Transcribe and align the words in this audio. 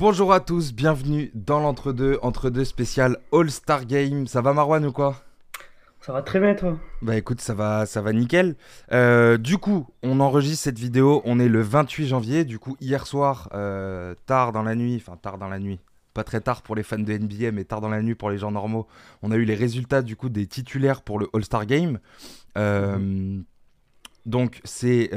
Bonjour 0.00 0.32
à 0.32 0.40
tous, 0.40 0.72
bienvenue 0.72 1.30
dans 1.34 1.60
l'entre-deux, 1.60 2.18
entre-deux 2.22 2.64
spécial 2.64 3.18
All-Star 3.34 3.84
Game. 3.84 4.26
Ça 4.26 4.40
va 4.40 4.54
Marwan 4.54 4.86
ou 4.86 4.92
quoi? 4.92 5.22
Ça 6.00 6.14
va 6.14 6.22
très 6.22 6.40
bien 6.40 6.54
toi? 6.54 6.78
Bah 7.02 7.18
écoute, 7.18 7.42
ça 7.42 7.52
va, 7.52 7.84
ça 7.84 8.00
va 8.00 8.14
nickel. 8.14 8.56
Euh, 8.92 9.36
du 9.36 9.58
coup, 9.58 9.86
on 10.02 10.20
enregistre 10.20 10.64
cette 10.64 10.78
vidéo, 10.78 11.20
on 11.26 11.38
est 11.38 11.50
le 11.50 11.60
28 11.60 12.06
janvier. 12.06 12.46
Du 12.46 12.58
coup, 12.58 12.78
hier 12.80 13.06
soir, 13.06 13.50
euh, 13.52 14.14
tard 14.24 14.52
dans 14.52 14.62
la 14.62 14.74
nuit, 14.74 14.96
enfin 14.96 15.18
tard 15.18 15.36
dans 15.36 15.48
la 15.48 15.58
nuit, 15.58 15.80
pas 16.14 16.24
très 16.24 16.40
tard 16.40 16.62
pour 16.62 16.76
les 16.76 16.82
fans 16.82 16.98
de 16.98 17.12
NBA, 17.12 17.52
mais 17.52 17.64
tard 17.64 17.82
dans 17.82 17.90
la 17.90 18.00
nuit 18.00 18.14
pour 18.14 18.30
les 18.30 18.38
gens 18.38 18.52
normaux, 18.52 18.86
on 19.20 19.30
a 19.30 19.36
eu 19.36 19.44
les 19.44 19.54
résultats 19.54 20.00
du 20.00 20.16
coup 20.16 20.30
des 20.30 20.46
titulaires 20.46 21.02
pour 21.02 21.18
le 21.18 21.28
All-Star 21.34 21.66
Game. 21.66 21.98
Euh. 22.56 23.38
Donc 24.24 24.62
c'est, 24.64 25.10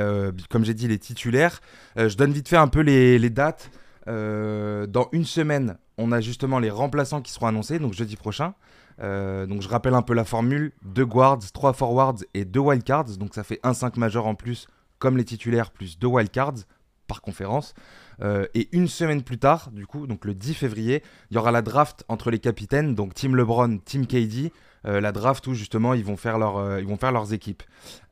comme 0.49 0.65
j'ai 0.65 0.73
dit, 0.73 0.89
les 0.89 0.99
titulaires. 0.99 1.61
Je 1.95 2.17
donne 2.17 2.33
vite 2.33 2.49
fait 2.49 2.57
un 2.57 2.67
peu 2.67 2.81
les, 2.81 3.17
les 3.17 3.29
dates. 3.29 3.71
Euh, 4.07 4.87
dans 4.87 5.09
une 5.11 5.25
semaine, 5.25 5.77
on 5.97 6.11
a 6.11 6.21
justement 6.21 6.59
les 6.59 6.69
remplaçants 6.69 7.21
qui 7.21 7.31
seront 7.31 7.47
annoncés, 7.47 7.79
donc 7.79 7.93
jeudi 7.93 8.15
prochain. 8.15 8.53
Euh, 9.01 9.45
donc 9.45 9.61
je 9.61 9.69
rappelle 9.69 9.93
un 9.93 10.01
peu 10.01 10.13
la 10.13 10.25
formule, 10.25 10.71
deux 10.83 11.05
guards, 11.05 11.39
trois 11.53 11.73
forwards 11.73 12.19
et 12.33 12.45
deux 12.45 12.59
wildcards. 12.59 13.17
Donc 13.17 13.33
ça 13.33 13.43
fait 13.43 13.59
un 13.63 13.73
5 13.73 13.97
majeur 13.97 14.27
en 14.27 14.35
plus, 14.35 14.67
comme 14.99 15.17
les 15.17 15.25
titulaires, 15.25 15.71
plus 15.71 15.97
deux 15.97 16.07
wildcards 16.07 16.65
par 17.07 17.21
conférence. 17.21 17.73
Euh, 18.21 18.45
et 18.53 18.69
une 18.71 18.87
semaine 18.87 19.23
plus 19.23 19.39
tard, 19.39 19.71
du 19.71 19.85
coup, 19.85 20.07
donc 20.07 20.25
le 20.25 20.33
10 20.33 20.53
février, 20.53 21.03
il 21.31 21.35
y 21.35 21.37
aura 21.37 21.51
la 21.51 21.61
draft 21.61 22.03
entre 22.07 22.31
les 22.31 22.39
capitaines, 22.39 22.95
donc 22.95 23.13
Team 23.13 23.35
LeBron, 23.35 23.77
Team 23.79 24.05
KD. 24.05 24.51
Euh, 24.85 24.99
la 24.99 25.11
draft 25.11 25.47
où 25.47 25.53
justement 25.53 25.93
ils 25.93 26.03
vont 26.03 26.17
faire, 26.17 26.37
leur, 26.37 26.57
euh, 26.57 26.81
ils 26.81 26.87
vont 26.87 26.97
faire 26.97 27.11
leurs 27.11 27.33
équipes. 27.33 27.63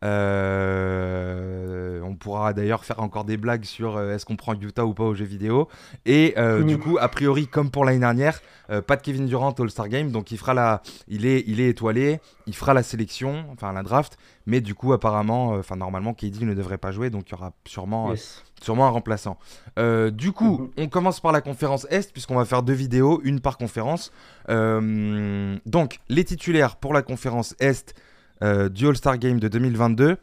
Euh, 0.04 2.02
on 2.04 2.16
pourra 2.16 2.54
d'ailleurs 2.54 2.86
faire 2.86 3.00
encore 3.00 3.26
des 3.26 3.38
blagues 3.38 3.66
sur 3.66 4.00
est-ce 4.00 4.26
qu'on 4.26 4.36
prend 4.36 4.54
Utah 4.54 4.86
ou 4.86 4.94
pas 4.94 5.04
aux 5.04 5.14
jeux 5.16 5.26
vidéo. 5.26 5.68
Et 6.06 6.36
du 6.66 6.78
coup, 6.78 6.98
a 7.00 7.08
priori, 7.10 7.48
comme 7.48 7.72
pour 7.72 7.86
l'année 7.86 8.00
dernière, 8.00 8.42
pas 8.88 8.96
de 8.96 9.02
Kevin 9.02 9.26
Durant 9.26 9.52
All-Star 9.52 9.90
Game, 9.90 10.12
donc 10.12 10.32
il 10.32 10.38
fera 10.38 10.54
la, 10.54 10.82
il 11.08 11.26
est, 11.26 11.44
il 11.48 11.60
est 11.60 11.70
étoilé, 11.70 12.20
il 12.48 12.56
fera 12.56 12.74
la 12.74 12.84
sélection, 12.84 13.46
enfin 13.52 13.74
la 13.74 13.84
draft, 13.84 14.18
mais 14.46 14.62
du 14.62 14.76
coup 14.76 14.94
apparemment, 14.94 15.50
enfin 15.50 15.76
normalement 15.76 16.14
KD 16.14 16.42
ne 16.42 16.54
devrait 16.54 16.78
pas 16.78 16.92
jouer, 16.92 17.10
donc 17.10 17.30
il 17.30 17.32
y 17.32 17.36
aura 17.36 17.52
sûrement, 17.66 18.12
Yes. 18.12 18.44
Sûrement 18.62 18.86
un 18.88 18.90
remplaçant. 18.92 19.38
Euh, 19.80 20.12
du 20.12 20.32
coup, 20.32 20.58
Mhm. 20.60 20.70
on 20.78 20.88
commence 20.90 21.20
par 21.20 21.32
la 21.32 21.42
conférence 21.42 21.86
Est, 21.90 22.12
puisqu'on 22.12 22.36
va 22.36 22.46
faire 22.46 22.64
deux 22.64 22.74
vidéos, 22.74 23.20
une 23.24 23.40
par 23.40 23.58
conférence. 23.58 24.12
Euh, 24.50 25.58
donc, 25.66 26.00
les 26.10 26.24
titulaires 26.24 26.76
pour 26.76 26.94
la 26.94 27.02
conférence 27.02 27.56
Est 27.60 27.94
euh, 28.44 28.70
du 28.70 28.88
All-Star 28.88 29.18
Game 29.20 29.40
de 29.40 29.48
2022. 29.48 30.18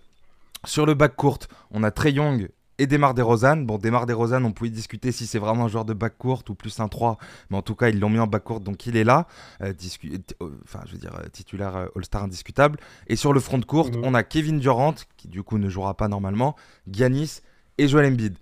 Sur 0.64 0.86
le 0.86 0.94
bac 0.94 1.14
court, 1.14 1.38
on 1.70 1.84
a 1.84 1.90
Trey 1.92 2.10
Young 2.12 2.48
et 2.80 2.86
Demar 2.88 3.14
DeRozan. 3.14 3.58
Bon, 3.58 3.78
Demar 3.78 4.06
DeRozan, 4.06 4.44
on 4.44 4.50
pouvait 4.52 4.70
discuter 4.70 5.12
si 5.12 5.26
c'est 5.26 5.38
vraiment 5.38 5.64
un 5.66 5.68
joueur 5.68 5.84
de 5.84 5.94
bac 5.94 6.14
court 6.18 6.42
ou 6.48 6.54
plus 6.54 6.80
un 6.80 6.88
3, 6.88 7.18
mais 7.50 7.56
en 7.56 7.62
tout 7.62 7.76
cas, 7.76 7.88
ils 7.90 7.98
l'ont 8.00 8.10
mis 8.10 8.18
en 8.18 8.26
bac 8.26 8.42
court, 8.42 8.58
donc 8.60 8.86
il 8.86 8.96
est 8.96 9.04
là. 9.04 9.26
Euh, 9.62 9.72
euh, 10.42 10.48
Enfin, 10.64 10.80
je 10.86 10.92
veux 10.92 10.98
dire, 10.98 11.14
euh, 11.14 11.28
titulaire 11.28 11.88
All-Star 11.94 12.24
indiscutable. 12.24 12.78
Et 13.06 13.14
sur 13.14 13.32
le 13.32 13.38
front 13.40 13.60
court, 13.60 13.86
Mhm. 13.88 14.00
on 14.04 14.14
a 14.14 14.22
Kevin 14.24 14.58
Durant, 14.58 14.94
qui 15.16 15.28
du 15.28 15.42
coup 15.44 15.58
ne 15.58 15.68
jouera 15.68 15.94
pas 15.94 16.08
normalement, 16.08 16.56
Giannis 16.90 17.40
et 17.78 17.88
Joel 17.88 18.12
Embiid. 18.12 18.36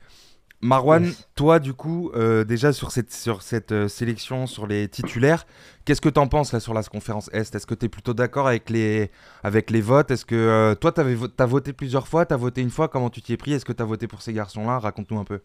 Marwan, 0.63 1.05
Yes. 1.05 1.29
toi 1.37 1.59
du 1.61 1.75
coup, 1.75 2.11
euh, 2.15 2.45
déjà 2.45 2.73
sur 2.73 2.91
cette, 2.91 3.13
sur 3.13 3.43
cette 3.43 3.73
euh, 3.73 3.89
sélection, 3.89 4.47
sur 4.47 4.67
les 4.67 4.89
titulaires, 4.89 5.47
qu'est-ce 5.85 6.01
que 6.01 6.09
tu 6.09 6.19
en 6.19 6.29
penses 6.29 6.53
là 6.53 6.61
sur 6.61 6.75
la 6.75 6.83
conférence 6.85 7.31
Est? 7.33 7.55
Est-ce 7.55 7.67
que 7.67 7.75
tu 7.75 7.87
es 7.87 7.89
plutôt 7.91 8.15
d'accord 8.15 8.49
avec 8.49 8.71
les, 8.71 9.11
avec 9.43 9.71
les 9.71 9.83
votes? 9.83 10.11
Est-ce 10.11 10.25
que 10.25 10.35
euh, 10.35 10.75
toi, 10.75 10.93
tu 10.93 11.01
as 11.03 11.47
voté 11.47 11.73
plusieurs 11.75 12.09
fois, 12.09 12.27
tu 12.27 12.35
as 12.35 12.39
voté 12.39 12.63
une 12.63 12.71
fois, 12.71 12.89
comment 12.89 13.11
tu 13.11 13.23
t'y 13.23 13.35
es 13.35 13.37
pris? 13.37 13.53
Est-ce 13.53 13.65
que 13.67 13.73
tu 13.75 13.83
as 13.83 13.87
voté 13.87 14.09
pour 14.09 14.23
ces 14.23 14.33
garçons-là? 14.33 14.79
Raconte-nous 14.79 15.19
un 15.19 15.25
peu. 15.25 15.41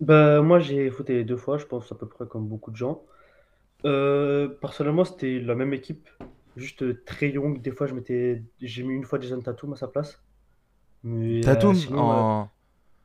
Bah, 0.00 0.42
moi 0.42 0.60
j'ai 0.60 0.88
voté 0.90 1.24
deux 1.24 1.36
fois, 1.36 1.58
je 1.58 1.66
pense 1.66 1.90
à 1.92 1.94
peu 1.96 2.08
près 2.08 2.26
comme 2.26 2.46
beaucoup 2.48 2.70
de 2.70 2.76
gens. 2.76 3.02
Euh, 3.86 4.48
personnellement, 4.48 5.04
c'était 5.04 5.40
la 5.40 5.54
même 5.54 5.74
équipe, 5.74 6.08
juste 6.56 7.04
très 7.06 7.30
young. 7.30 7.62
Des 7.62 7.72
fois, 7.72 7.86
je 7.86 7.94
m'étais, 7.94 8.44
j'ai 8.60 8.82
mis 8.84 8.94
une 8.94 9.04
fois 9.04 9.20
Jason 9.20 9.40
Tatum 9.42 9.72
à 9.74 9.76
sa 9.76 9.88
place. 9.88 10.22
Mais 11.04 11.46
euh, 11.46 11.70
Tatum? 11.70 11.74
sinon, 11.74 12.12
euh, 12.12 12.22
en... 12.22 12.50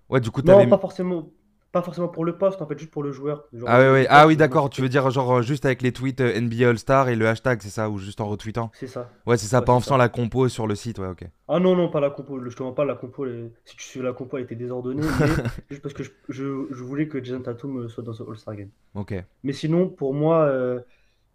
Ouais, 0.09 0.19
du 0.19 0.31
coup, 0.31 0.41
non, 0.41 0.57
t'avais... 0.57 0.67
pas 0.67 0.77
forcément, 0.77 1.29
pas 1.71 1.81
forcément 1.81 2.07
pour 2.07 2.25
le 2.25 2.37
poste, 2.37 2.61
en 2.61 2.67
fait, 2.67 2.77
juste 2.77 2.91
pour 2.91 3.03
le 3.03 3.11
joueur. 3.11 3.45
Genre, 3.53 3.67
Ah, 3.69 3.79
ouais. 3.79 3.99
poste, 4.01 4.07
ah 4.11 4.27
oui, 4.27 4.37
d'accord, 4.37 4.69
tu 4.69 4.81
veux 4.81 4.89
dire 4.89 5.09
genre 5.09 5.37
euh, 5.37 5.41
juste 5.41 5.65
avec 5.65 5.81
les 5.81 5.91
tweets 5.91 6.21
euh, 6.21 6.35
NBA 6.39 6.69
All-Star 6.69 7.09
et 7.09 7.15
le 7.15 7.27
hashtag, 7.27 7.61
c'est 7.61 7.69
ça 7.69 7.89
Ou 7.89 7.97
juste 7.97 8.21
en 8.21 8.27
retweetant 8.27 8.71
C'est 8.73 8.87
ça. 8.87 9.09
Ouais, 9.25 9.37
c'est 9.37 9.47
ça, 9.47 9.59
Ouais, 9.59 9.65
pas 9.65 9.73
en 9.73 9.79
faisant 9.79 9.97
la 9.97 10.09
compo 10.09 10.47
sur 10.49 10.67
le 10.67 10.75
site, 10.75 10.99
ouais, 10.99 11.07
ok. 11.07 11.25
Ah 11.47 11.59
non, 11.59 11.75
non, 11.75 11.89
pas 11.89 11.99
la 11.99 12.09
compo. 12.09 12.39
Je 12.49 12.55
te 12.55 12.63
mens 12.63 12.73
pas, 12.73 12.85
la 12.85 12.95
compo, 12.95 13.25
si 13.65 13.75
tu 13.75 13.83
suis 13.83 14.01
la 14.01 14.13
compo, 14.13 14.37
elle 14.37 14.43
était 14.43 14.55
désordonnée. 14.55 15.01
mais 15.19 15.27
juste 15.69 15.81
parce 15.81 15.93
que 15.93 16.03
je, 16.03 16.11
je- 16.29 16.67
je 16.71 16.83
voulais 16.83 17.07
que 17.07 17.23
Jason 17.23 17.41
Tatum 17.41 17.77
euh, 17.83 17.89
soit 17.89 18.03
dans 18.03 18.13
ce 18.13 18.23
All-Star 18.23 18.55
Game. 18.55 18.69
Ok. 18.93 19.13
Mais 19.43 19.53
sinon, 19.53 19.89
pour 19.89 20.13
moi, 20.13 20.43
euh, 20.45 20.79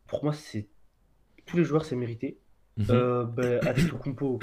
pour 0.07 0.25
moi, 0.25 0.33
c'est 0.33 0.69
tous 1.47 1.57
les 1.57 1.65
joueurs, 1.65 1.85
c'est 1.85 1.97
mérité. 1.97 2.39
Mhm. 2.77 2.87
Euh, 2.91 3.25
ben, 3.25 3.61
avec 3.67 3.91
le 3.91 3.97
compo, 3.99 4.39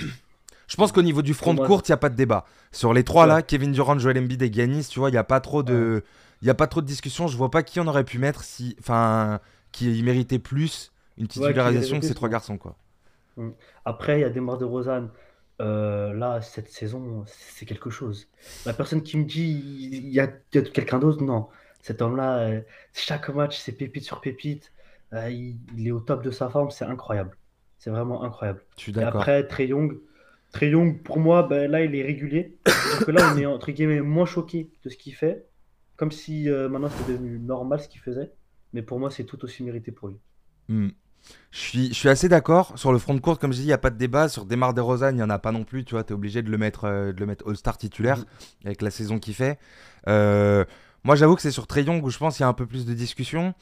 Je 0.68 0.76
pense 0.76 0.92
qu'au 0.92 1.02
niveau 1.02 1.22
du 1.22 1.34
front 1.34 1.56
Pour 1.56 1.64
moi, 1.64 1.68
court, 1.68 1.82
il 1.86 1.92
n'y 1.92 1.94
a 1.94 1.98
pas 1.98 2.10
de 2.10 2.16
débat. 2.16 2.46
Sur 2.72 2.94
les 2.94 3.04
trois 3.04 3.24
Ouais. 3.24 3.30
là, 3.30 3.42
Kevin 3.42 3.72
Durant, 3.72 3.98
Joel 4.00 4.18
Embiid 4.18 4.42
et 4.42 4.52
Giannis, 4.52 4.88
tu 4.90 5.00
vois, 5.00 5.10
il 5.10 5.14
n'y 5.14 5.18
a 5.18 5.24
pas 5.24 5.40
trop 5.40 5.64
de. 5.64 6.04
Il 6.42 6.50
a 6.50 6.54
pas 6.54 6.68
trop 6.68 6.82
de 6.82 6.86
discussion. 6.86 7.28
Je 7.28 7.38
vois 7.38 7.50
pas 7.50 7.64
qui 7.64 7.80
on 7.80 7.88
aurait 7.88 8.04
pu 8.04 8.20
mettre 8.20 8.44
si. 8.44 8.76
Enfin, 8.80 9.40
qui 9.72 10.02
méritait 10.04 10.40
plus 10.40 10.92
une 11.18 11.28
titularisation 11.28 12.00
que 12.00 12.06
ces 12.06 12.14
trois 12.14 12.30
garçons, 12.30 12.58
quoi. 12.58 12.76
après, 13.84 14.20
il 14.20 14.22
y 14.22 14.26
a 14.26 14.30
Demar 14.30 14.58
DeRozan. 14.58 15.10
Euh, 15.62 16.14
là, 16.14 16.42
cette 16.42 16.70
saison, 16.70 17.24
c'est 17.28 17.66
quelque 17.66 17.90
chose. 17.90 18.28
La 18.66 18.74
personne 18.74 19.02
qui 19.02 19.18
me 19.18 19.24
dit 19.24 19.90
il 20.04 20.10
y 20.10 20.20
a, 20.20 20.28
quelqu'un 20.28 21.00
d'autre, 21.00 21.24
non. 21.24 21.48
Cet 21.82 22.02
homme-là, 22.02 22.40
euh, 22.40 22.62
chaque 22.94 23.30
match, 23.30 23.58
c'est 23.58 23.72
pépite 23.72 24.04
sur 24.04 24.20
pépite. 24.20 24.74
Euh, 25.14 25.30
il, 25.30 25.58
il 25.78 25.88
est 25.88 25.92
au 25.92 26.02
top 26.02 26.24
de 26.24 26.32
sa 26.32 26.50
forme, 26.50 26.72
c'est 26.72 26.84
incroyable. 26.84 27.38
C'est 27.78 27.90
vraiment 27.90 28.24
incroyable. 28.24 28.62
Je 28.76 28.82
suis 28.82 28.92
d'accord. 28.92 29.22
après, 29.22 29.48
Trey 29.48 29.68
Young, 29.68 29.98
Trey 30.56 30.70
Young, 30.70 31.02
pour 31.04 31.20
moi, 31.20 31.44
ben, 31.44 31.70
là, 31.70 31.84
il 31.84 31.94
est 31.96 32.02
régulier. 32.04 32.58
Donc 33.00 33.10
là, 33.10 33.30
on 33.34 33.38
est 33.38 33.46
entre 33.46 33.72
guillemets 33.72 34.00
moins 34.00 34.26
choqué 34.26 34.70
de 34.86 34.90
ce 34.90 34.96
qu'il 34.96 35.14
fait, 35.14 35.46
comme 35.98 36.12
si 36.12 36.50
euh, 36.50 36.70
maintenant 36.70 36.90
c'était 36.98 37.12
devenu 37.12 37.40
normal 37.40 37.82
ce 37.82 37.90
qu'il 37.90 38.00
faisait. 38.00 38.32
Mais 38.72 38.82
pour 38.82 38.98
moi, 39.00 39.12
c'est 39.12 39.26
tout 39.26 39.44
aussi 39.44 39.64
mérité 39.64 39.92
pour 39.92 40.08
lui. 40.08 40.16
Hmm. 40.70 40.90
Je 41.52 41.58
suis, 41.60 41.88
je 41.90 41.94
suis 41.94 42.08
assez 42.10 42.30
d'accord. 42.30 42.72
Sur 42.78 42.94
le 42.94 43.00
front 43.00 43.18
court, 43.20 43.38
comme 43.38 43.52
je 43.52 43.58
dis, 43.58 43.64
il 43.64 43.68
n'y 43.68 43.74
a 43.74 43.78
pas 43.78 43.90
de 43.90 43.98
débat. 43.98 44.30
Sur 44.30 44.46
Demar 44.46 44.74
DeRozan, 44.74 45.10
il 45.10 45.16
n'y 45.16 45.24
en 45.24 45.30
a 45.30 45.40
pas 45.40 45.52
non 45.52 45.64
plus. 45.66 45.84
Tu 45.84 45.96
vois, 45.96 46.04
tu 46.06 46.14
es 46.14 46.16
obligé 46.16 46.42
de 46.42 46.50
le 46.50 46.58
mettre, 46.58 46.86
euh, 46.86 47.12
de 47.12 47.20
le 47.20 47.26
mettre 47.26 47.48
All-Star 47.50 47.78
titulaire 47.78 48.20
Mhm. 48.20 48.26
avec 48.66 48.82
la 48.82 48.92
saison 48.92 49.20
qu'il 49.20 49.34
fait. 49.34 49.60
Euh, 50.08 50.64
moi, 51.04 51.16
j'avoue 51.16 51.36
que 51.36 51.42
c'est 51.42 51.52
sur 51.52 51.68
Trey 51.68 51.84
Young 51.84 52.02
où 52.04 52.10
je 52.10 52.18
pense 52.18 52.38
qu'il 52.38 52.44
y 52.44 52.46
a 52.46 52.48
un 52.48 52.54
peu 52.54 52.66
plus 52.66 52.86
de 52.86 52.94
discussion. 52.94 53.54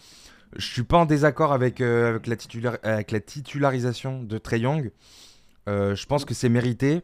Je 0.58 0.66
suis 0.66 0.84
pas 0.84 0.98
en 0.98 1.06
désaccord 1.06 1.54
avec, 1.54 1.82
euh, 1.82 2.10
avec, 2.10 2.28
la, 2.28 2.36
titula- 2.36 2.80
avec 2.84 3.12
la 3.12 3.20
titularisation 3.20 4.22
de 4.22 4.38
Trey 4.38 4.60
Young. 4.60 4.92
Euh, 5.70 5.96
je 5.96 6.06
pense 6.06 6.26
que 6.26 6.34
c'est 6.34 6.50
mérité. 6.50 7.02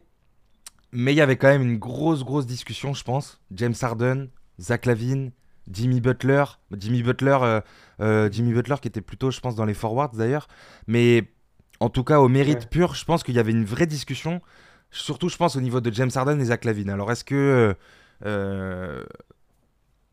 Mais 0.92 1.12
il 1.12 1.16
y 1.16 1.20
avait 1.20 1.36
quand 1.36 1.48
même 1.48 1.62
une 1.62 1.78
grosse, 1.78 2.24
grosse 2.24 2.46
discussion, 2.46 2.94
je 2.94 3.04
pense. 3.04 3.40
James 3.52 3.74
Harden, 3.80 4.28
Zach 4.60 4.86
Lavine, 4.86 5.30
Jimmy 5.70 6.00
Butler. 6.00 6.44
Jimmy 6.76 7.02
Butler, 7.02 7.38
euh, 7.42 7.60
euh, 8.00 8.28
Jimmy 8.32 8.52
Butler 8.52 8.76
qui 8.82 8.88
était 8.88 9.00
plutôt, 9.00 9.30
je 9.30 9.38
pense, 9.40 9.54
dans 9.54 9.64
les 9.64 9.74
forwards 9.74 10.10
d'ailleurs. 10.16 10.48
Mais 10.88 11.30
en 11.78 11.90
tout 11.90 12.02
cas, 12.04 12.18
au 12.20 12.28
mérite 12.28 12.60
Ouais. 12.60 12.66
pur, 12.70 12.94
je 12.94 13.04
pense 13.04 13.22
qu'il 13.22 13.34
y 13.34 13.38
avait 13.38 13.52
une 13.52 13.64
vraie 13.64 13.86
discussion. 13.86 14.40
Surtout, 14.90 15.28
je 15.28 15.36
pense, 15.36 15.54
au 15.54 15.60
niveau 15.60 15.80
de 15.80 15.92
James 15.92 16.10
Harden 16.12 16.40
et 16.40 16.46
Zach 16.46 16.64
Lavine. 16.64 16.90
Alors, 16.90 17.12
est-ce 17.12 17.24
que. 17.24 17.76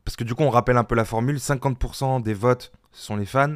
parce 0.06 0.16
que 0.16 0.24
du 0.24 0.36
coup, 0.36 0.44
on 0.44 0.50
rappelle 0.50 0.78
un 0.78 0.84
peu 0.84 0.96
la 0.96 1.06
formule 1.06 1.38
50% 1.40 2.22
des 2.22 2.34
votes, 2.34 2.72
ce 2.92 3.06
sont 3.06 3.16
les 3.18 3.26
fans. 3.26 3.56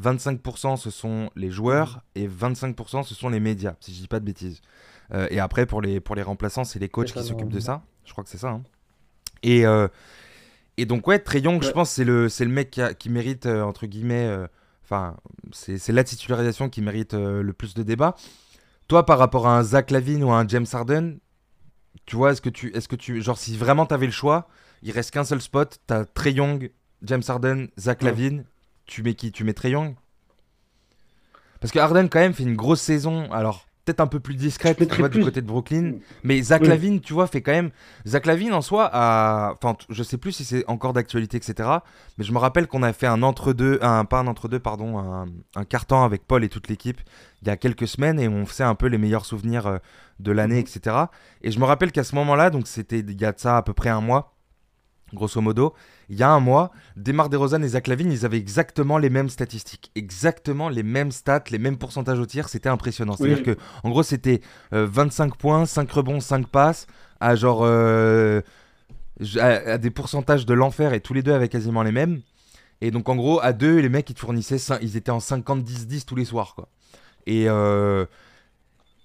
25% 0.00 0.76
ce 0.76 0.90
sont 0.90 1.30
les 1.36 1.50
joueurs 1.50 2.02
et 2.14 2.26
25% 2.28 3.02
ce 3.04 3.14
sont 3.14 3.28
les 3.28 3.40
médias, 3.40 3.74
si 3.80 3.94
je 3.94 4.00
dis 4.00 4.08
pas 4.08 4.20
de 4.20 4.24
bêtises. 4.24 4.60
Euh, 5.12 5.26
et 5.30 5.40
après, 5.40 5.66
pour 5.66 5.82
les, 5.82 6.00
pour 6.00 6.14
les 6.14 6.22
remplaçants, 6.22 6.64
c'est 6.64 6.78
les 6.78 6.88
coachs 6.88 7.08
qui 7.12 7.18
s'occupent 7.28 7.48
de 7.48 7.60
ça. 7.60 7.82
Je 8.04 8.12
crois 8.12 8.24
que 8.24 8.30
c'est 8.30 8.38
ça. 8.38 8.50
hein. 8.50 8.62
Et, 9.42 9.66
euh, 9.66 9.88
et 10.76 10.86
donc, 10.86 11.06
ouais, 11.08 11.18
Trey 11.18 11.40
Young, 11.40 11.62
je 11.62 11.66
pense, 11.72 11.90
c'est 11.90 12.04
le, 12.04 12.28
c'est 12.28 12.44
le 12.44 12.50
mec 12.50 12.70
qui, 12.70 12.80
a- 12.82 12.94
qui 12.94 13.10
mérite, 13.10 13.46
euh, 13.46 13.62
entre 13.62 13.86
guillemets, 13.86 14.36
enfin, 14.84 15.16
c'est 15.52 15.92
la 15.92 16.04
titularisation 16.04 16.68
qui 16.68 16.80
mérite 16.82 17.14
le 17.14 17.52
plus 17.52 17.74
de 17.74 17.82
débat. 17.82 18.14
Toi, 18.88 19.04
par 19.06 19.18
rapport 19.18 19.46
à 19.46 19.56
un 19.58 19.62
Zach 19.62 19.90
Lavine 19.90 20.24
ou 20.24 20.30
à 20.32 20.38
un 20.40 20.48
James 20.48 20.66
Harden, 20.72 21.18
tu 22.06 22.16
vois, 22.16 22.32
est-ce 22.32 22.40
que 22.40 22.48
tu, 22.48 22.74
est-ce 22.76 22.88
que 22.88 22.96
tu, 22.96 23.20
genre, 23.22 23.38
si 23.38 23.56
vraiment 23.56 23.86
t'avais 23.86 24.06
le 24.06 24.12
choix, 24.12 24.48
il 24.82 24.90
reste 24.92 25.10
qu'un 25.12 25.24
seul 25.24 25.40
spot, 25.40 25.78
t'as 25.86 26.04
Trey 26.04 26.32
Young, 26.32 26.70
James 27.02 27.22
Harden, 27.26 27.66
Zach 27.78 28.02
Ouais. 28.02 28.10
Tu 28.86 29.02
mets 29.02 29.14
qui 29.14 29.32
Tu 29.32 29.44
mets 29.44 29.52
Trey 29.54 29.70
Young? 29.70 29.94
Parce 31.60 31.72
que 31.72 31.78
Harden, 31.78 32.08
quand 32.08 32.20
même, 32.20 32.32
fait 32.32 32.42
une 32.42 32.56
grosse 32.56 32.80
saison. 32.80 33.30
Alors, 33.32 33.66
peut-être 33.84 34.00
un 34.00 34.06
peu 34.06 34.18
plus 34.18 34.34
discrète, 34.34 34.78
tu 34.88 34.96
vois, 34.98 35.10
du 35.10 35.20
côté 35.22 35.42
de 35.42 35.46
Brooklyn. 35.46 35.94
Mais 36.22 36.40
Zach 36.40 36.62
Oui. 36.62 36.68
Lavine, 36.68 37.00
tu 37.00 37.12
vois, 37.12 37.26
fait 37.26 37.42
quand 37.42 37.52
même. 37.52 37.70
Zach 38.06 38.24
Lavine 38.24 38.54
en 38.54 38.62
soi, 38.62 38.88
a... 38.90 39.52
enfin, 39.52 39.76
je 39.90 40.02
sais 40.02 40.16
plus 40.16 40.32
si 40.32 40.44
c'est 40.44 40.64
encore 40.68 40.94
d'actualité, 40.94 41.36
etc. 41.36 41.68
Mais 42.16 42.24
je 42.24 42.32
me 42.32 42.38
rappelle 42.38 42.66
qu'on 42.66 42.82
a 42.82 42.92
fait 42.94 43.06
un 43.06 43.22
entre-deux, 43.22 43.78
un, 43.82 44.06
pas 44.06 44.20
un 44.20 44.26
entre-deux, 44.26 44.58
pardon, 44.58 44.98
un, 44.98 45.26
un 45.54 45.64
carton 45.64 46.02
avec 46.02 46.26
Paul 46.26 46.44
et 46.44 46.48
toute 46.48 46.68
l'équipe 46.68 47.00
il 47.42 47.48
y 47.48 47.50
a 47.50 47.56
quelques 47.56 47.88
semaines 47.88 48.20
et 48.20 48.28
on 48.28 48.44
faisait 48.44 48.64
un 48.64 48.74
peu 48.74 48.86
les 48.86 48.98
meilleurs 48.98 49.24
souvenirs 49.24 49.66
euh, 49.66 49.78
de 50.18 50.30
l'année, 50.32 50.56
Mhm. 50.56 50.60
etc. 50.60 50.96
Et 51.42 51.50
je 51.50 51.58
me 51.58 51.64
rappelle 51.64 51.90
qu'à 51.90 52.04
ce 52.04 52.14
moment-là, 52.16 52.50
donc 52.50 52.66
c'était 52.68 52.98
il 53.00 53.18
y 53.20 53.24
a 53.24 53.32
de 53.32 53.38
ça 53.38 53.56
à 53.56 53.62
peu 53.62 53.72
près 53.72 53.88
un 53.88 54.02
mois, 54.02 54.34
grosso 55.14 55.40
modo. 55.40 55.74
Il 56.10 56.18
y 56.18 56.22
a 56.22 56.30
un 56.30 56.40
mois, 56.40 56.70
Demar 56.96 57.30
DeRozan 57.30 57.62
et 57.62 57.68
Zach 57.68 57.86
Lavine, 57.86 58.12
ils 58.12 58.26
avaient 58.26 58.36
exactement 58.36 58.98
les 58.98 59.08
mêmes 59.08 59.30
statistiques, 59.30 59.90
exactement 59.94 60.68
les 60.68 60.82
mêmes 60.82 61.12
stats, 61.12 61.44
les 61.50 61.58
mêmes 61.58 61.78
pourcentages 61.78 62.18
au 62.18 62.26
tir. 62.26 62.48
C'était 62.48 62.68
impressionnant. 62.68 63.14
C'est-à-dire 63.16 63.42
que, 63.42 63.56
en 63.84 63.90
gros, 63.90 64.02
c'était 64.02 64.40
25 64.72 65.36
points, 65.36 65.66
5 65.66 65.90
rebonds, 65.90 66.20
5 66.20 66.48
passes, 66.48 66.86
à 67.20 67.36
genre 67.36 67.64
à, 69.38 69.78
des 69.78 69.90
pourcentages 69.90 70.46
de 70.46 70.54
l'enfer 70.54 70.92
et 70.92 71.00
tous 71.00 71.14
les 71.14 71.22
deux 71.22 71.32
avaient 71.32 71.48
quasiment 71.48 71.82
les 71.82 71.92
mêmes. 71.92 72.20
Et 72.80 72.90
donc 72.90 73.08
en 73.08 73.16
gros, 73.16 73.40
à 73.42 73.52
deux, 73.52 73.78
les 73.78 73.88
mecs 73.88 74.08
ils 74.08 74.14
te 74.14 74.20
fournissaient, 74.20 74.56
ils 74.80 74.96
étaient 74.96 75.10
en 75.10 75.18
50-10-10 75.18 76.04
tous 76.04 76.16
les 76.16 76.24
soirs 76.24 76.54
quoi. 76.54 76.68
Et 77.26 77.44
euh, 77.48 78.06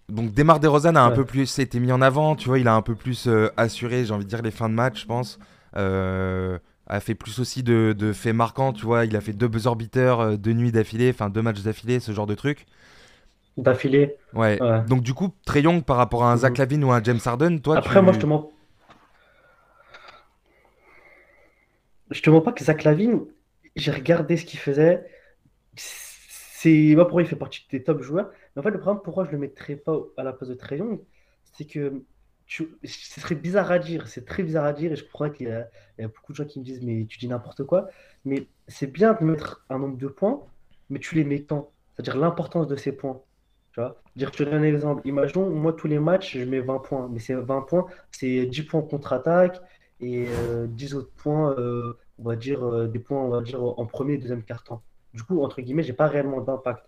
donc 0.07 0.33
Demar 0.33 0.59
DeRozan 0.59 0.95
a 0.95 1.01
un 1.01 1.11
peu 1.11 1.25
plus 1.25 1.59
été 1.59 1.79
mis 1.79 1.91
en 1.91 2.01
avant, 2.01 2.35
tu 2.35 2.47
vois, 2.47 2.59
il 2.59 2.67
a 2.67 2.75
un 2.75 2.81
peu 2.81 2.95
plus 2.95 3.27
euh, 3.27 3.49
assuré, 3.57 4.05
j'ai 4.05 4.13
envie 4.13 4.23
de 4.23 4.29
dire 4.29 4.41
les 4.41 4.51
fins 4.51 4.69
de 4.69 4.73
match, 4.73 5.01
je 5.01 5.05
pense. 5.05 5.39
Euh, 5.75 6.57
a 6.87 6.99
fait 6.99 7.15
plus 7.15 7.39
aussi 7.39 7.63
de, 7.63 8.11
faits 8.13 8.35
marquants, 8.35 8.73
tu 8.73 8.85
vois, 8.85 9.05
il 9.05 9.15
a 9.15 9.21
fait 9.21 9.33
deux 9.33 9.47
buzz 9.47 9.67
orbiters, 9.67 10.37
deux 10.37 10.53
nuits 10.53 10.71
d'affilée, 10.71 11.09
enfin 11.09 11.29
deux 11.29 11.41
matchs 11.41 11.61
d'affilée, 11.61 11.99
ce 11.99 12.11
genre 12.11 12.27
de 12.27 12.35
truc. 12.35 12.65
D'affilée. 13.57 14.15
Ouais. 14.33 14.59
Donc 14.87 15.01
du 15.01 15.13
coup, 15.13 15.33
Trey 15.45 15.61
Young 15.61 15.83
par 15.83 15.97
rapport 15.97 16.23
à 16.23 16.31
un 16.31 16.37
Zach 16.37 16.53
mhm. 16.53 16.57
Lavine 16.57 16.83
ou 16.83 16.91
un 16.91 17.03
James 17.03 17.19
Harden, 17.23 17.59
toi 17.59 17.77
Après, 17.77 18.01
moi 18.01 18.13
je 18.13 18.19
te 18.19 18.25
mens. 18.25 18.51
Je 22.11 22.21
te 22.21 22.29
mens 22.29 22.41
pas 22.41 22.51
que 22.51 22.63
Zach 22.63 22.83
Lavine, 22.83 23.21
j'ai 23.75 23.91
regardé 23.91 24.37
ce 24.37 24.45
qu'il 24.45 24.59
faisait. 24.59 25.05
C'est 25.75 26.93
moi 26.95 27.05
pour 27.05 27.15
moi, 27.15 27.21
il 27.23 27.27
fait 27.27 27.35
partie 27.35 27.65
des 27.71 27.83
top 27.83 28.01
joueurs. 28.01 28.29
Mais 28.55 28.59
en 28.59 28.63
fait, 28.63 28.71
le 28.71 28.79
problème 28.79 29.01
pourquoi 29.03 29.25
je 29.25 29.31
le 29.31 29.37
mettrais 29.37 29.75
pas 29.75 29.97
à 30.17 30.23
la 30.23 30.33
place 30.33 30.49
de 30.49 30.55
Trey 30.55 30.77
Young, 30.77 30.99
c'est 31.53 31.65
que 31.65 32.03
ce 32.47 32.63
serait 32.83 33.35
bizarre 33.35 33.71
à 33.71 33.79
dire. 33.79 34.07
C'est 34.07 34.25
très 34.25 34.43
bizarre 34.43 34.65
à 34.65 34.73
dire 34.73 34.91
et 34.91 34.95
je 34.95 35.05
crois 35.05 35.29
qu'il 35.29 35.47
y, 35.47 35.51
a 35.51 36.07
beaucoup 36.07 36.31
de 36.31 36.37
gens 36.37 36.45
qui 36.45 36.59
me 36.59 36.63
disent 36.63 36.81
mais 36.83 37.05
tu 37.05 37.17
dis 37.17 37.27
n'importe 37.27 37.63
quoi. 37.63 37.89
Mais 38.23 38.47
c'est 38.67 38.91
bien 38.91 39.13
de 39.13 39.23
mettre 39.23 39.65
un 39.69 39.79
nombre 39.79 39.97
de 39.97 40.07
points, 40.07 40.41
mais 40.89 40.99
tu 40.99 41.15
les 41.15 41.23
mets 41.23 41.43
quand 41.43 41.71
C'est-à-dire 41.93 42.17
l'importance 42.17 42.67
de 42.67 42.75
ces 42.75 42.91
points. 42.91 43.21
Tu 43.73 43.81
vois? 43.81 44.01
Dire, 44.15 44.31
je 44.31 44.37
te 44.37 44.43
donne 44.43 44.61
un 44.61 44.63
exemple. 44.63 45.01
Imaginons, 45.05 45.49
moi, 45.49 45.73
tous 45.73 45.87
les 45.87 45.99
matchs, 45.99 46.37
je 46.37 46.45
mets 46.45 46.61
20 46.61 46.79
points. 46.79 47.09
Mais 47.11 47.19
c'est 47.19 47.35
20 47.35 47.61
points, 47.61 47.85
c'est 48.11 48.45
10 48.45 48.63
points 48.63 48.81
contre-attaque 48.81 49.59
et 49.99 50.27
10 50.67 50.93
euh, 50.93 50.97
autres 50.97 51.11
points 51.17 51.55
euh, 51.57 51.97
on 52.19 52.23
va 52.23 52.35
dire, 52.35 52.63
euh, 52.63 52.87
des 52.87 52.99
points, 52.99 53.21
on 53.21 53.29
va 53.29 53.41
dire, 53.41 53.61
en 53.63 53.85
premier 53.85 54.13
et 54.13 54.17
deuxième 54.17 54.43
quart-temps. 54.43 54.81
Du 55.13 55.23
coup, 55.23 55.43
entre 55.43 55.61
guillemets, 55.61 55.83
j'ai 55.83 55.93
pas 55.93 56.07
réellement 56.07 56.41
d'impact. 56.41 56.85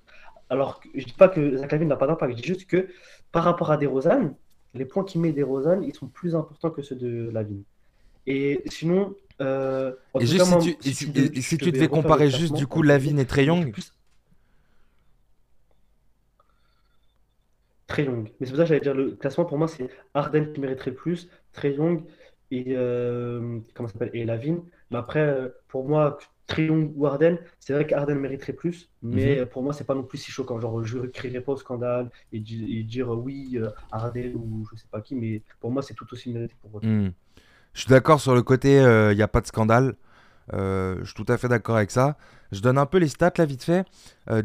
Alors, 0.50 0.82
je 0.96 1.06
dis 1.06 1.14
pas 1.14 1.28
que 1.28 1.58
Zach 1.58 1.72
n'a 1.74 1.96
pas 1.98 2.08
d'impact, 2.08 2.38
je 2.38 2.42
dis 2.42 2.48
juste 2.48 2.68
que 2.68 2.88
par 3.32 3.44
rapport 3.44 3.72
à 3.72 3.78
des 3.78 3.86
Rosanne, 3.86 4.36
les 4.78 4.86
points 4.86 5.04
qu'il 5.04 5.22
met 5.22 5.32
des 5.32 5.44
Rosanne, 5.44 5.84
ils 5.84 5.94
sont 5.94 6.08
plus 6.08 6.36
importants 6.36 6.70
que 6.70 6.82
ceux 6.82 6.96
de 6.96 7.30
Lavine. 7.32 7.64
Et 8.26 8.62
sinon, 8.68 9.16
euh, 9.42 9.94
et 10.20 10.26
juste 10.26 10.46
si 10.46 10.76
tu, 11.12 11.42
si, 11.42 11.58
tu, 11.58 11.72
devais 11.72 11.88
comparer 11.88 12.30
juste 12.30 12.54
du 12.54 12.68
coup 12.68 12.82
Lavine 12.82 13.20
et 13.20 13.26
Trey 13.26 13.46
Young 13.46 13.74
Trey 17.86 18.06
Young. 18.06 18.30
Mais 18.40 18.46
c'est 18.46 18.52
pour 18.52 18.58
ça 18.58 18.64
que 18.64 18.70
j'allais 18.70 18.82
dire 18.82 18.96
le 18.96 19.12
classement 19.12 19.46
pour 19.46 19.58
moi 19.58 19.68
c'est 19.68 19.90
Arden 20.14 20.52
qui 20.52 20.60
mériterait 20.60 20.92
plus, 20.92 21.30
Trey 21.54 21.76
Young 21.76 22.04
et 22.52 22.66
euh, 22.70 23.60
comment 23.74 23.88
s'appelle 23.88 24.12
et 24.14 24.26
Lavine. 24.26 24.62
Mais 24.92 24.98
après, 24.98 25.20
euh, 25.20 25.50
pour 25.68 25.88
moi, 25.88 26.18
Trion 26.48 26.92
ou 26.96 27.06
Arden, 27.06 27.38
c'est 27.60 27.74
vrai 27.74 27.86
qu'Arden 27.86 28.18
mériterait 28.18 28.54
plus, 28.54 28.90
mais 29.02 29.42
mhm. 29.42 29.46
pour 29.48 29.64
moi, 29.64 29.74
c'est 29.74 29.84
pas 29.84 29.96
non 29.96 30.04
plus 30.04 30.18
si 30.18 30.32
choquant. 30.32 30.60
Genre, 30.60 30.84
je 30.84 30.98
ne 31.00 31.08
crierai 31.08 31.42
pas 31.42 31.52
au 31.52 31.58
scandale 31.58 32.10
et, 32.32 32.40
dire 32.40 33.10
oui, 33.10 33.52
euh, 33.56 33.70
Arden 33.92 34.34
ou 34.36 34.66
je 34.72 34.78
sais 34.78 34.88
pas 34.90 35.02
qui, 35.02 35.16
mais 35.16 35.42
pour 35.60 35.72
moi, 35.72 35.82
c'est 35.82 35.94
tout 35.94 36.08
aussi 36.12 36.32
mérité 36.32 36.56
pour 36.62 36.82
hmm. 36.84 37.12
Je 37.74 37.82
suis 37.82 37.90
d'accord 37.90 38.20
sur 38.20 38.34
le 38.34 38.42
côté, 38.42 38.78
il 38.78 39.16
n'y 39.16 39.22
a 39.22 39.28
pas 39.28 39.42
de 39.42 39.48
scandale. 39.48 39.96
je 40.52 41.04
suis 41.04 41.14
tout 41.14 41.32
à 41.32 41.38
fait 41.38 41.48
d'accord 41.48 41.76
avec 41.76 41.92
ça. 41.92 42.18
Je 42.52 42.62
donne 42.62 42.78
un 42.78 42.86
peu 42.86 42.98
les 42.98 43.10
stats 43.10 43.34
là 43.38 43.46
vite 43.46 43.64
fait. 43.64 43.86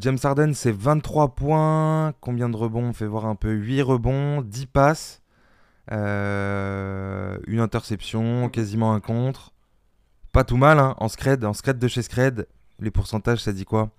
James 0.01 0.19
Harden, 0.23 0.53
c'est 0.53 0.73
23 0.73 1.35
points. 1.35 2.13
Combien 2.21 2.51
de 2.51 2.57
rebonds? 2.57 2.89
On 2.89 2.93
fait 2.93 3.07
voir 3.07 3.27
un 3.27 3.37
peu. 3.37 3.53
8 3.53 3.83
rebonds, 3.83 4.43
10 4.43 4.67
passes. 4.67 5.23
Euh, 5.91 7.39
une 7.47 7.61
interception, 7.61 8.49
quasiment 8.49 8.95
un 8.95 9.01
contre. 9.01 9.52
Pas 10.33 10.45
tout 10.45 10.57
mal, 10.57 10.79
hein, 10.79 10.95
en 10.99 11.09
scred, 11.09 11.45
en 11.45 11.53
scred 11.53 11.79
de 11.79 11.89
chez 11.89 12.03
scred. 12.03 12.47
Les 12.81 12.91
pourcentages, 12.91 13.41
ça 13.41 13.53
dit 13.53 13.65
quoi? 13.65 13.91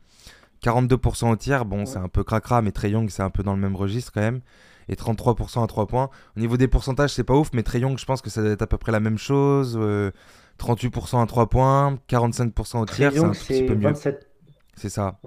42% 0.63 1.29
au 1.29 1.35
tir, 1.35 1.65
bon, 1.65 1.85
c'est 1.85 1.97
un 1.97 2.07
peu 2.07 2.23
cracra, 2.23 2.61
mais 2.61 2.71
Trey 2.71 2.91
Young, 2.91 3.09
c'est 3.09 3.21
un 3.21 3.29
peu 3.29 3.43
dans 3.43 3.53
le 3.53 3.59
même 3.59 3.75
registre 3.75 4.11
quand 4.13 4.21
même. 4.21 4.39
Et 4.89 4.95
33% 4.95 5.63
à 5.63 5.67
3 5.67 5.87
points. 5.87 6.09
Au 6.35 6.39
niveau 6.39 6.57
des 6.57 6.67
pourcentages, 6.67 7.11
c'est 7.11 7.23
pas 7.23 7.35
ouf, 7.35 7.51
mais 7.53 7.63
Trey 7.63 7.79
Young, 7.79 7.97
je 7.97 8.05
pense 8.05 8.21
que 8.21 8.29
ça 8.29 8.41
doit 8.41 8.51
être 8.51 8.61
à 8.61 8.67
peu 8.67 8.77
près 8.77 8.91
la 8.91 8.99
même 8.99 9.17
chose. 9.17 9.77
38% 9.77 9.79
euh, 9.79 11.21
à 11.21 11.25
3 11.25 11.49
points, 11.49 11.97
45% 12.09 12.79
au 12.79 12.85
tir, 12.85 13.11
c'est 13.11 13.19
un 13.19 13.29
petit 13.29 13.63
peu 13.63 13.75
mieux. 13.75 13.93
C'est 14.75 14.89
ça. 14.89 15.19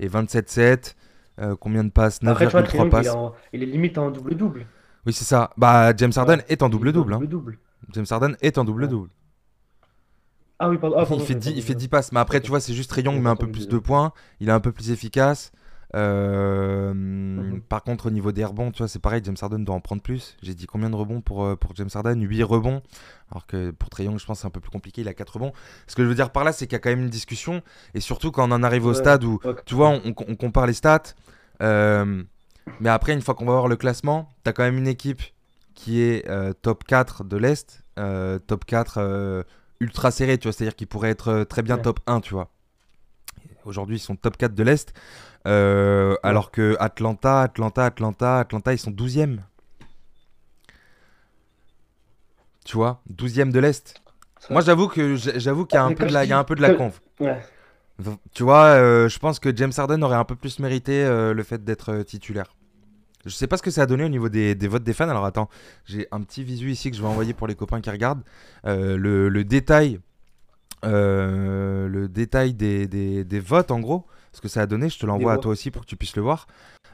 Et 0.00 0.08
27-7, 0.08 0.94
euh, 1.40 1.56
combien 1.58 1.84
de 1.84 1.90
passes? 1.90 2.20
9,3 2.22 2.88
passes. 2.88 3.08
Il, 3.52 3.62
est 3.62 3.66
limite 3.66 3.96
en 3.96 4.10
double-double. 4.10 4.66
Oui, 5.06 5.12
c'est 5.12 5.24
ça. 5.24 5.50
Bah, 5.56 5.94
James 5.96 6.12
Harden 6.14 6.38
est 6.48 6.62
en 6.62 6.68
double-double. 6.68 7.14
Hein. 7.14 7.20
James 7.92 8.06
Harden 8.10 8.36
est 8.42 8.58
en 8.58 8.64
double-double. 8.64 9.08
Ah 10.58 10.68
oui, 10.68 10.78
pardon. 10.78 10.96
Ah, 10.98 11.06
il, 11.10 11.20
fait 11.20 11.34
10, 11.34 11.52
il 11.54 11.62
fait 11.62 11.74
10 11.74 11.88
passes. 11.88 12.12
Mais 12.12 12.20
après, 12.20 12.40
tu 12.40 12.48
vois, 12.48 12.60
c'est 12.60 12.74
juste 12.74 12.90
Rayon 12.92 13.12
qui 13.12 13.20
met 13.20 13.30
un 13.30 13.36
peu 13.36 13.50
plus 13.50 13.68
de 13.68 13.78
points. 13.78 14.12
Il 14.40 14.48
est 14.48 14.52
un 14.52 14.60
peu 14.60 14.72
plus 14.72 14.90
efficace. 14.90 15.52
Euh, 15.96 16.92
mhm. 16.92 17.60
Par 17.62 17.82
contre, 17.82 18.06
au 18.06 18.10
niveau 18.10 18.32
des 18.32 18.44
rebonds, 18.44 18.70
tu 18.70 18.78
vois, 18.78 18.88
c'est 18.88 18.98
pareil. 18.98 19.22
James 19.24 19.36
Harden 19.40 19.60
doit 19.60 19.74
en 19.74 19.80
prendre 19.80 20.02
plus. 20.02 20.36
J'ai 20.42 20.54
dit 20.54 20.66
combien 20.66 20.90
de 20.90 20.96
rebonds 20.96 21.20
pour, 21.20 21.44
euh, 21.44 21.56
pour 21.56 21.74
James 21.76 21.88
Harden? 21.94 22.20
8 22.20 22.42
rebonds. 22.42 22.82
Alors 23.30 23.46
que 23.46 23.70
pour 23.70 23.88
Trayon, 23.88 24.18
je 24.18 24.26
pense 24.26 24.40
c'est 24.40 24.46
un 24.46 24.50
peu 24.50 24.60
plus 24.60 24.70
compliqué. 24.70 25.02
Il 25.02 25.08
a 25.08 25.14
4 25.14 25.34
rebonds. 25.34 25.52
Ce 25.86 25.94
que 25.94 26.02
je 26.02 26.08
veux 26.08 26.14
dire 26.14 26.30
par 26.30 26.44
là, 26.44 26.52
c'est 26.52 26.66
qu'il 26.66 26.74
y 26.74 26.76
a 26.76 26.80
quand 26.80 26.90
même 26.90 27.02
une 27.02 27.08
discussion. 27.08 27.62
Et 27.94 28.00
surtout 28.00 28.30
quand 28.30 28.48
on 28.48 28.52
en 28.52 28.62
arrive 28.62 28.86
au 28.86 28.94
stade 28.94 29.24
où, 29.24 29.40
tu 29.64 29.74
vois, 29.74 29.88
on, 29.88 30.14
on, 30.28 30.36
compare 30.36 30.66
les 30.66 30.72
stats. 30.72 31.14
Euh, 31.62 32.22
mais 32.80 32.88
après, 32.90 33.12
une 33.12 33.22
fois 33.22 33.34
qu'on 33.34 33.46
va 33.46 33.52
voir 33.52 33.68
le 33.68 33.76
classement, 33.76 34.30
tu 34.44 34.50
as 34.50 34.52
quand 34.52 34.62
même 34.62 34.78
une 34.78 34.88
équipe 34.88 35.22
qui 35.74 36.00
est 36.02 36.28
euh, 36.28 36.52
top 36.52 36.84
4 36.84 37.24
de 37.24 37.36
l'Est, 37.36 37.82
top 38.46 38.64
4 38.64 38.98
euh, 38.98 39.42
ultra 39.80 40.10
serré, 40.10 40.38
tu 40.38 40.48
vois, 40.48 40.52
c'est-à-dire 40.52 40.76
qu'ils 40.76 40.86
pourraient 40.86 41.10
être 41.10 41.44
très 41.44 41.62
bien 41.62 41.78
top 41.78 42.00
1, 42.06 42.20
tu 42.20 42.34
vois. 42.34 42.50
Aujourd'hui, 43.64 43.96
ils 43.96 44.00
sont 44.00 44.16
top 44.16 44.36
4 44.36 44.54
de 44.54 44.62
l'Est, 44.62 44.92
alors 45.44 46.50
que 46.50 46.76
Atlanta, 46.80 47.42
Atlanta, 47.42 47.84
Atlanta, 47.84 48.38
Atlanta, 48.38 48.72
ils 48.72 48.78
sont 48.78 48.90
12e. 48.90 49.38
Tu 52.64 52.76
vois, 52.76 53.02
12e 53.14 53.50
de 53.50 53.60
l'Est. 53.60 54.02
Moi, 54.50 54.60
j'avoue 54.62 54.88
que 54.88 55.16
j'avoue 55.16 55.64
qu'il 55.66 55.76
y 55.76 55.78
a 55.80 55.84
un 55.84 55.94
peu 55.94 56.06
de 56.06 56.12
la, 56.12 56.24
il 56.24 56.30
y 56.30 56.32
a 56.32 56.38
un 56.38 56.44
peu 56.44 56.54
de 56.54 56.62
la 56.62 56.74
conf. 56.74 57.00
Ouais. 57.20 57.40
Tu 58.32 58.42
vois, 58.42 58.78
je 59.08 59.18
pense 59.18 59.38
que 59.38 59.54
James 59.54 59.72
Harden 59.76 60.02
aurait 60.02 60.16
un 60.16 60.24
peu 60.24 60.36
plus 60.36 60.58
mérité 60.58 61.04
le 61.08 61.42
fait 61.42 61.64
d'être 61.64 62.02
titulaire. 62.02 62.54
Je 63.28 63.34
sais 63.34 63.46
pas 63.46 63.56
ce 63.56 63.62
que 63.62 63.70
ça 63.70 63.82
a 63.82 63.86
donné 63.86 64.04
au 64.04 64.08
niveau 64.08 64.28
des, 64.28 64.54
votes 64.68 64.82
des 64.82 64.92
fans. 64.92 65.08
Alors 65.08 65.24
attends, 65.24 65.48
j'ai 65.84 66.08
un 66.10 66.20
petit 66.22 66.42
visu 66.42 66.70
ici 66.70 66.90
que 66.90 66.96
je 66.96 67.02
vais 67.02 67.08
envoyer 67.08 67.34
pour 67.34 67.46
les 67.46 67.54
copains 67.54 67.80
qui 67.80 67.90
regardent. 67.90 68.22
Euh, 68.66 68.96
le, 68.96 69.44
détail, 69.44 70.00
euh, 70.84 71.88
le 71.88 72.08
détail 72.08 72.54
des, 72.54 73.40
votes 73.40 73.70
en 73.70 73.80
gros, 73.80 74.06
ce 74.32 74.40
que 74.40 74.48
ça 74.48 74.62
a 74.62 74.66
donné, 74.66 74.88
je 74.88 74.98
te 74.98 75.06
l'envoie 75.06 75.34
à 75.34 75.38
toi 75.38 75.52
aussi 75.52 75.70
pour 75.70 75.82
que 75.82 75.86
tu 75.86 75.96
puisses 75.96 76.16
le 76.16 76.22
voir. 76.22 76.46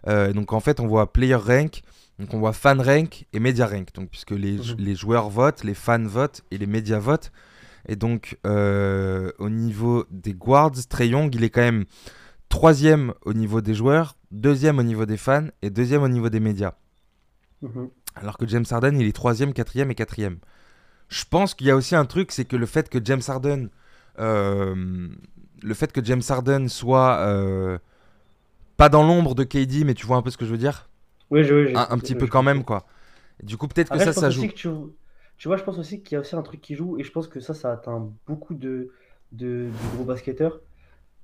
Euh, 0.07 0.33
donc 0.33 0.53
en 0.53 0.61
fait, 0.61 0.81
on 0.81 0.87
voit 0.87 1.13
player 1.13 1.35
rank, 1.35 1.83
donc 2.19 2.35
on 2.35 2.39
voit 2.39 2.53
fan 2.53 2.81
rank 2.81 3.27
et 3.33 3.41
media 3.41 3.67
rank. 3.67 3.89
Donc 3.95 4.11
puisque 4.11 4.33
les, 4.33 4.59
mhm. 4.59 4.77
les 4.79 4.95
joueurs 4.95 5.31
votent, 5.31 5.65
les 5.65 5.75
fans 5.75 6.05
votent 6.05 6.43
et 6.51 6.59
les 6.59 6.67
médias 6.67 6.99
votent. 6.99 7.33
Et 7.87 7.97
donc 7.97 8.39
au 8.45 9.49
niveau 9.49 10.05
des 10.11 10.35
guards, 10.35 10.73
Trey 10.89 11.09
Young, 11.09 11.35
il 11.35 11.45
est 11.45 11.51
quand 11.51 11.61
même 11.61 11.85
troisième 12.49 13.13
au 13.25 13.33
niveau 13.33 13.61
des 13.61 13.75
joueurs, 13.75 14.17
deuxième 14.35 14.79
au 14.79 14.83
niveau 14.83 15.07
des 15.07 15.17
fans 15.17 15.47
et 15.63 15.71
deuxième 15.71 16.03
au 16.03 16.09
niveau 16.09 16.29
des 16.29 16.41
médias. 16.41 16.75
Mhm. 17.63 17.89
Alors 18.15 18.37
que 18.37 18.47
James 18.47 18.65
Harden, 18.71 18.97
il 18.99 19.07
est 19.07 19.13
troisième, 19.13 19.53
quatrième 19.53 19.91
et 19.91 19.95
quatrième. 19.95 20.39
Je 21.09 21.25
pense 21.29 21.55
qu'il 21.55 21.67
y 21.67 21.71
a 21.71 21.77
aussi 21.77 21.95
un 21.95 22.05
truc, 22.05 22.33
c'est 22.33 22.45
que 22.45 22.57
le 22.57 22.67
fait 22.67 22.89
que 22.89 22.99
James 23.03 23.23
Harden, 23.27 23.69
euh, 24.19 25.09
le 25.63 25.75
fait 25.75 25.93
que 25.93 26.05
James 26.05 26.23
Harden 26.29 26.69
soit 26.69 27.19
euh, 27.19 27.79
pas 28.77 28.89
dans 28.89 29.03
l'ombre 29.03 29.35
de 29.35 29.45
KD, 29.45 29.85
mais 29.85 29.95
tu 29.95 30.07
vois 30.07 30.17
un 30.17 30.23
peu 30.23 30.31
ce 30.31 30.37
que 30.37 30.45
je 30.45 30.51
veux 30.51 30.59
dire? 30.59 30.89
Oui, 31.31 31.45
je, 31.45 31.75
un, 31.77 31.87
un 31.91 31.99
petit 31.99 32.15
peu 32.15 32.27
quand 32.27 32.43
même, 32.43 32.65
quoi. 32.65 32.87
du 33.43 33.57
coup, 33.57 33.67
peut-être 33.67 33.91
que 33.91 33.99
ça, 33.99 34.13
ça 34.13 34.31
joue. 34.31 34.43
Tu, 34.47 34.69
tu, 35.39 35.49
vois, 35.49 35.57
je 35.57 35.65
pense 35.65 35.79
aussi 35.79 36.03
qu'il 36.03 36.15
y 36.15 36.17
a 36.17 36.21
aussi 36.21 36.37
un 36.37 36.43
truc 36.43 36.61
qui 36.61 36.75
joue, 36.75 36.99
et 36.99 37.05
je 37.05 37.11
pense 37.11 37.27
que 37.27 37.41
ça, 37.41 37.55
ça 37.55 37.73
atteint 37.73 38.09
beaucoup 38.27 38.55
de, 38.55 38.93
de, 39.33 39.67
de 39.67 39.95
gros 39.95 40.05
basketteurs 40.05 40.61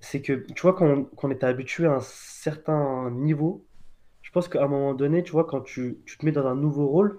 c'est 0.01 0.23
que, 0.23 0.33
tu 0.55 0.63
vois, 0.63 0.75
quand 0.75 1.07
on, 1.23 1.31
était 1.31 1.47
habitué 1.47 1.87
à 1.87 1.93
un 1.93 2.01
certain 2.01 3.11
niveau, 3.11 3.67
je 4.23 4.31
pense 4.33 4.49
qu'à 4.49 4.65
un 4.65 4.69
moment 4.69 4.95
donné, 4.95 5.23
tu 5.23 5.33
vois, 5.33 5.45
quand 5.45 5.61
tu, 5.61 5.99
te 6.07 6.25
mets 6.25 6.33
dans 6.33 6.47
un 6.47 6.55
nouveau 6.55 6.87
rôle, 6.87 7.19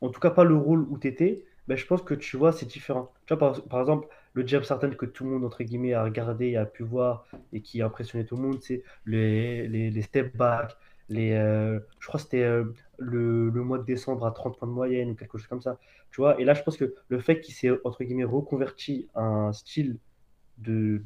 en 0.00 0.10
tout 0.10 0.20
cas 0.20 0.30
pas 0.30 0.44
le 0.44 0.56
rôle 0.56 0.86
où 0.90 0.98
tu 0.98 1.08
étais, 1.08 1.44
ben, 1.66 1.76
je 1.76 1.86
pense 1.86 2.02
que 2.02 2.14
tu 2.14 2.36
vois, 2.36 2.52
c'est 2.52 2.66
différent. 2.66 3.12
Tu 3.26 3.34
vois, 3.34 3.54
par, 3.68 3.80
exemple, 3.80 4.08
le 4.34 4.46
James 4.46 4.64
Harden 4.68 4.94
que 4.94 5.06
tout 5.06 5.24
le 5.24 5.30
monde, 5.30 5.44
entre 5.44 5.62
guillemets, 5.62 5.94
a 5.94 6.04
regardé 6.04 6.48
et 6.48 6.56
a 6.56 6.66
pu 6.66 6.82
voir 6.82 7.26
et 7.52 7.62
qui 7.62 7.82
a 7.82 7.86
impressionné 7.86 8.24
tout 8.24 8.36
le 8.36 8.42
monde, 8.42 8.60
c'est 8.60 8.82
les, 9.06 9.66
les, 9.68 10.02
step 10.02 10.36
back, 10.36 10.76
les, 11.08 11.32
euh, 11.32 11.80
je 11.98 12.06
crois 12.06 12.18
que 12.18 12.24
c'était 12.24 12.42
euh, 12.42 12.64
le, 12.98 13.50
le 13.50 13.62
mois 13.62 13.78
de 13.78 13.84
décembre 13.84 14.26
à 14.26 14.32
30 14.32 14.58
points 14.58 14.68
de 14.68 14.72
moyenne 14.72 15.10
ou 15.10 15.14
quelque 15.14 15.38
chose 15.38 15.46
comme 15.46 15.62
ça. 15.62 15.78
Tu 16.10 16.20
vois, 16.20 16.40
et 16.40 16.44
là, 16.44 16.54
je 16.54 16.62
pense 16.62 16.76
que 16.76 16.94
le 17.08 17.18
fait 17.20 17.40
qu'il 17.40 17.54
s'est, 17.54 17.70
entre 17.84 18.04
guillemets, 18.04 18.24
reconverti 18.24 19.08
un 19.14 19.52
style 19.52 19.98
de, 20.58 21.02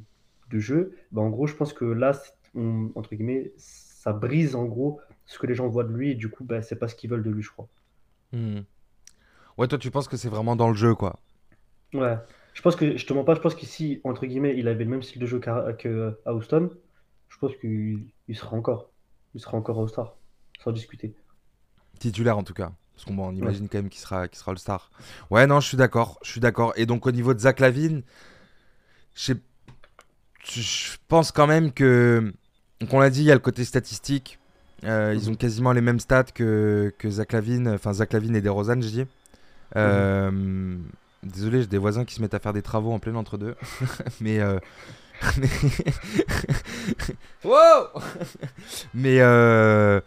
de 0.53 0.59
jeu, 0.61 0.97
bah, 1.13 1.23
en 1.23 1.31
gros, 1.31 1.47
je 1.47 1.55
pense 1.55 1.73
que 1.73 1.85
là, 1.85 2.13
on- 2.55 2.91
entre 2.95 3.15
guillemets, 3.15 3.53
ça 3.57 4.13
brise 4.13 4.55
en 4.55 4.65
gros 4.67 5.01
ce 5.27 5.39
que 5.39 5.47
les 5.47 5.55
gens 5.55 5.69
voient 5.69 5.85
de 5.85 5.93
lui 5.93 6.11
et 6.13 6.15
du 6.15 6.29
coup, 6.31 6.45
bah, 6.45 6.63
c'est 6.63 6.77
pas 6.77 6.89
ce 6.89 6.95
qu'ils 6.95 7.11
veulent 7.11 7.23
de 7.23 7.31
lui, 7.31 7.43
je 7.43 7.51
crois. 7.51 7.69
Hmm. 8.33 8.61
Ouais, 9.59 9.69
toi, 9.69 9.79
tu 9.79 9.91
penses 9.91 10.09
que 10.09 10.17
c'est 10.17 10.29
vraiment 10.29 10.57
dans 10.57 10.69
le 10.69 10.75
jeu, 10.75 10.95
quoi. 10.95 11.19
Ouais. 11.95 12.17
Je 12.55 12.63
pense 12.63 12.77
que, 12.77 12.97
je 12.97 13.07
te 13.07 13.13
mens 13.13 13.25
pas, 13.25 13.35
je 13.35 13.41
pense 13.41 13.55
qu'ici, 13.55 14.01
entre 14.05 14.27
guillemets, 14.27 14.55
il 14.59 14.69
avait 14.69 14.85
le 14.85 14.91
même 14.91 15.03
style 15.03 15.21
de 15.21 15.27
jeu 15.27 15.39
qu'à 15.41 15.67
Houston, 16.27 16.71
je 17.29 17.39
pense 17.39 17.57
qu'il 17.57 18.05
il 18.29 18.37
sera 18.37 18.57
encore. 18.57 18.91
Il 19.35 19.41
sera 19.41 19.57
encore 19.57 19.81
All-Star, 19.81 20.17
sans 20.63 20.73
discuter. 20.73 21.15
Titulaire, 21.99 22.37
en 22.37 22.43
tout 22.45 22.55
cas. 22.55 22.73
Parce 22.95 23.07
qu'on 23.07 23.15
bon, 23.15 23.29
on 23.29 23.31
Ouais. 23.31 23.37
imagine 23.37 23.69
quand 23.69 23.79
même 23.79 23.89
qu'il 23.89 24.01
sera, 24.01 24.29
qu'il 24.29 24.39
sera 24.39 24.53
le 24.53 24.59
star. 24.59 24.91
Ouais, 25.31 25.47
non, 25.47 25.61
je 25.61 25.69
suis 25.69 25.77
d'accord. 25.79 26.19
Je 26.23 26.31
suis 26.31 26.41
d'accord. 26.41 26.73
Et 26.77 26.85
donc, 26.85 27.07
au 27.07 27.11
niveau 27.11 27.33
de 27.33 27.39
Zach 27.39 27.61
Lavine, 27.61 28.03
je 29.15 29.23
sais- 29.23 29.41
je 30.51 30.97
pense 31.09 31.33
quand 31.33 31.47
même 31.47 31.73
que. 31.73 32.33
Donc, 32.81 32.93
on 32.93 33.01
l'a 33.01 33.11
dit, 33.11 33.21
il 33.21 33.27
y 33.27 33.31
a 33.31 33.35
le 33.35 33.41
côté 33.41 33.65
statistique. 33.65 34.39
Euh, 34.85 35.15
Ils 35.17 35.31
ont 35.31 35.35
quasiment 35.37 35.73
les 35.73 35.81
mêmes 35.81 36.01
stats 36.01 36.25
que, 36.25 36.93
que 36.99 37.09
Zach 37.09 37.33
Lavine. 37.33 37.69
Enfin, 37.69 37.93
Zach 37.93 38.13
Lavine 38.13 38.35
et 38.35 38.41
DeRozan, 38.41 38.81
je 38.83 38.89
dis. 38.89 39.05
Euh, 39.77 40.77
Désolé, 41.23 41.61
j'ai 41.61 41.69
des 41.69 41.79
voisins 41.79 42.05
qui 42.05 42.15
se 42.17 42.21
mettent 42.21 42.35
à 42.35 42.41
faire 42.41 42.53
des 42.53 42.63
travaux 42.63 42.93
en 42.93 42.99
plein 42.99 43.15
entre-deux. 43.15 43.55
mais. 44.21 44.41
euh, 44.41 44.59
mais- 45.39 45.49
wow 47.45 48.01
Mais. 48.95 49.21
euh, 49.21 50.01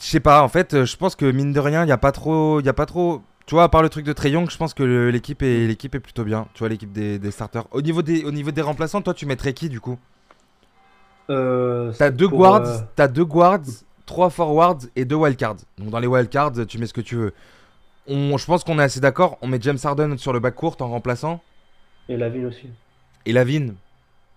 Je 0.00 0.06
sais 0.06 0.20
pas, 0.20 0.42
en 0.42 0.48
fait, 0.48 0.84
je 0.84 0.96
pense 0.96 1.14
que 1.14 1.30
mine 1.30 1.52
de 1.52 1.60
rien, 1.60 1.82
il 1.82 1.86
n'y 1.86 1.92
a 1.92 1.98
pas 1.98 2.12
trop. 2.12 2.60
Il 2.60 2.66
y 2.66 2.68
a 2.70 2.72
pas 2.72 2.86
trop. 2.86 3.22
Tu 3.46 3.54
vois, 3.54 3.64
à 3.64 3.68
part 3.68 3.82
le 3.82 3.88
truc 3.88 4.04
de 4.06 4.12
Trey 4.12 4.30
Young, 4.30 4.48
je 4.50 4.56
pense 4.56 4.72
que 4.72 4.82
l'équipe 5.08 5.42
est, 5.42 5.66
l'équipe 5.66 5.94
est 5.94 6.00
plutôt 6.00 6.24
bien. 6.24 6.46
Tu 6.54 6.60
vois, 6.60 6.68
l'équipe 6.68 6.92
des, 6.92 7.18
des 7.18 7.30
starters. 7.30 7.64
Au 7.72 7.82
niveau 7.82 8.00
des, 8.02 8.24
au 8.24 8.30
niveau 8.30 8.50
des 8.52 8.62
remplaçants, 8.62 9.02
toi, 9.02 9.14
tu 9.14 9.26
mettrais 9.26 9.52
qui 9.52 9.68
du 9.68 9.80
coup? 9.80 9.98
Euh, 11.30 11.92
T'as 11.98 12.10
deux 12.10 12.28
guards, 12.28 12.66
euh, 12.66 12.78
t'as 12.96 13.08
deux 13.08 13.24
guards, 13.24 13.60
trois 14.06 14.30
forwards 14.30 14.78
et 14.96 15.04
deux 15.04 15.16
wildcards. 15.16 15.56
Donc 15.78 15.90
dans 15.90 15.98
les 16.00 16.06
wildcards, 16.06 16.66
tu 16.68 16.78
mets 16.78 16.86
ce 16.86 16.92
que 16.92 17.00
tu 17.00 17.16
veux. 17.16 17.32
On, 18.06 18.36
je 18.36 18.44
pense 18.46 18.64
qu'on 18.64 18.78
est 18.78 18.82
assez 18.82 19.00
d'accord. 19.00 19.38
On 19.42 19.46
met 19.48 19.58
James 19.60 19.78
Harden 19.82 20.16
sur 20.18 20.32
le 20.32 20.40
back 20.40 20.54
court 20.54 20.76
en 20.80 20.88
remplaçant 20.88 21.40
et 22.08 22.16
Lavine 22.16 22.46
aussi. 22.46 22.68
et 23.26 23.32
Lavine. 23.32 23.74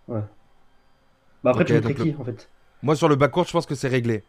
Bah 0.07 0.21
après, 1.45 1.65
tu 1.65 1.74
mettrais 1.74 1.95
qui, 1.95 2.15
en 2.19 2.24
fait? 2.24 2.47
Moi 2.83 2.95
sur 2.95 3.09
le 3.09 3.15
back 3.15 3.31
court, 3.31 3.45
je 3.45 3.51
pense 3.51 3.65
que 3.65 3.75
c'est 3.75 3.88
réglé. 3.88 4.24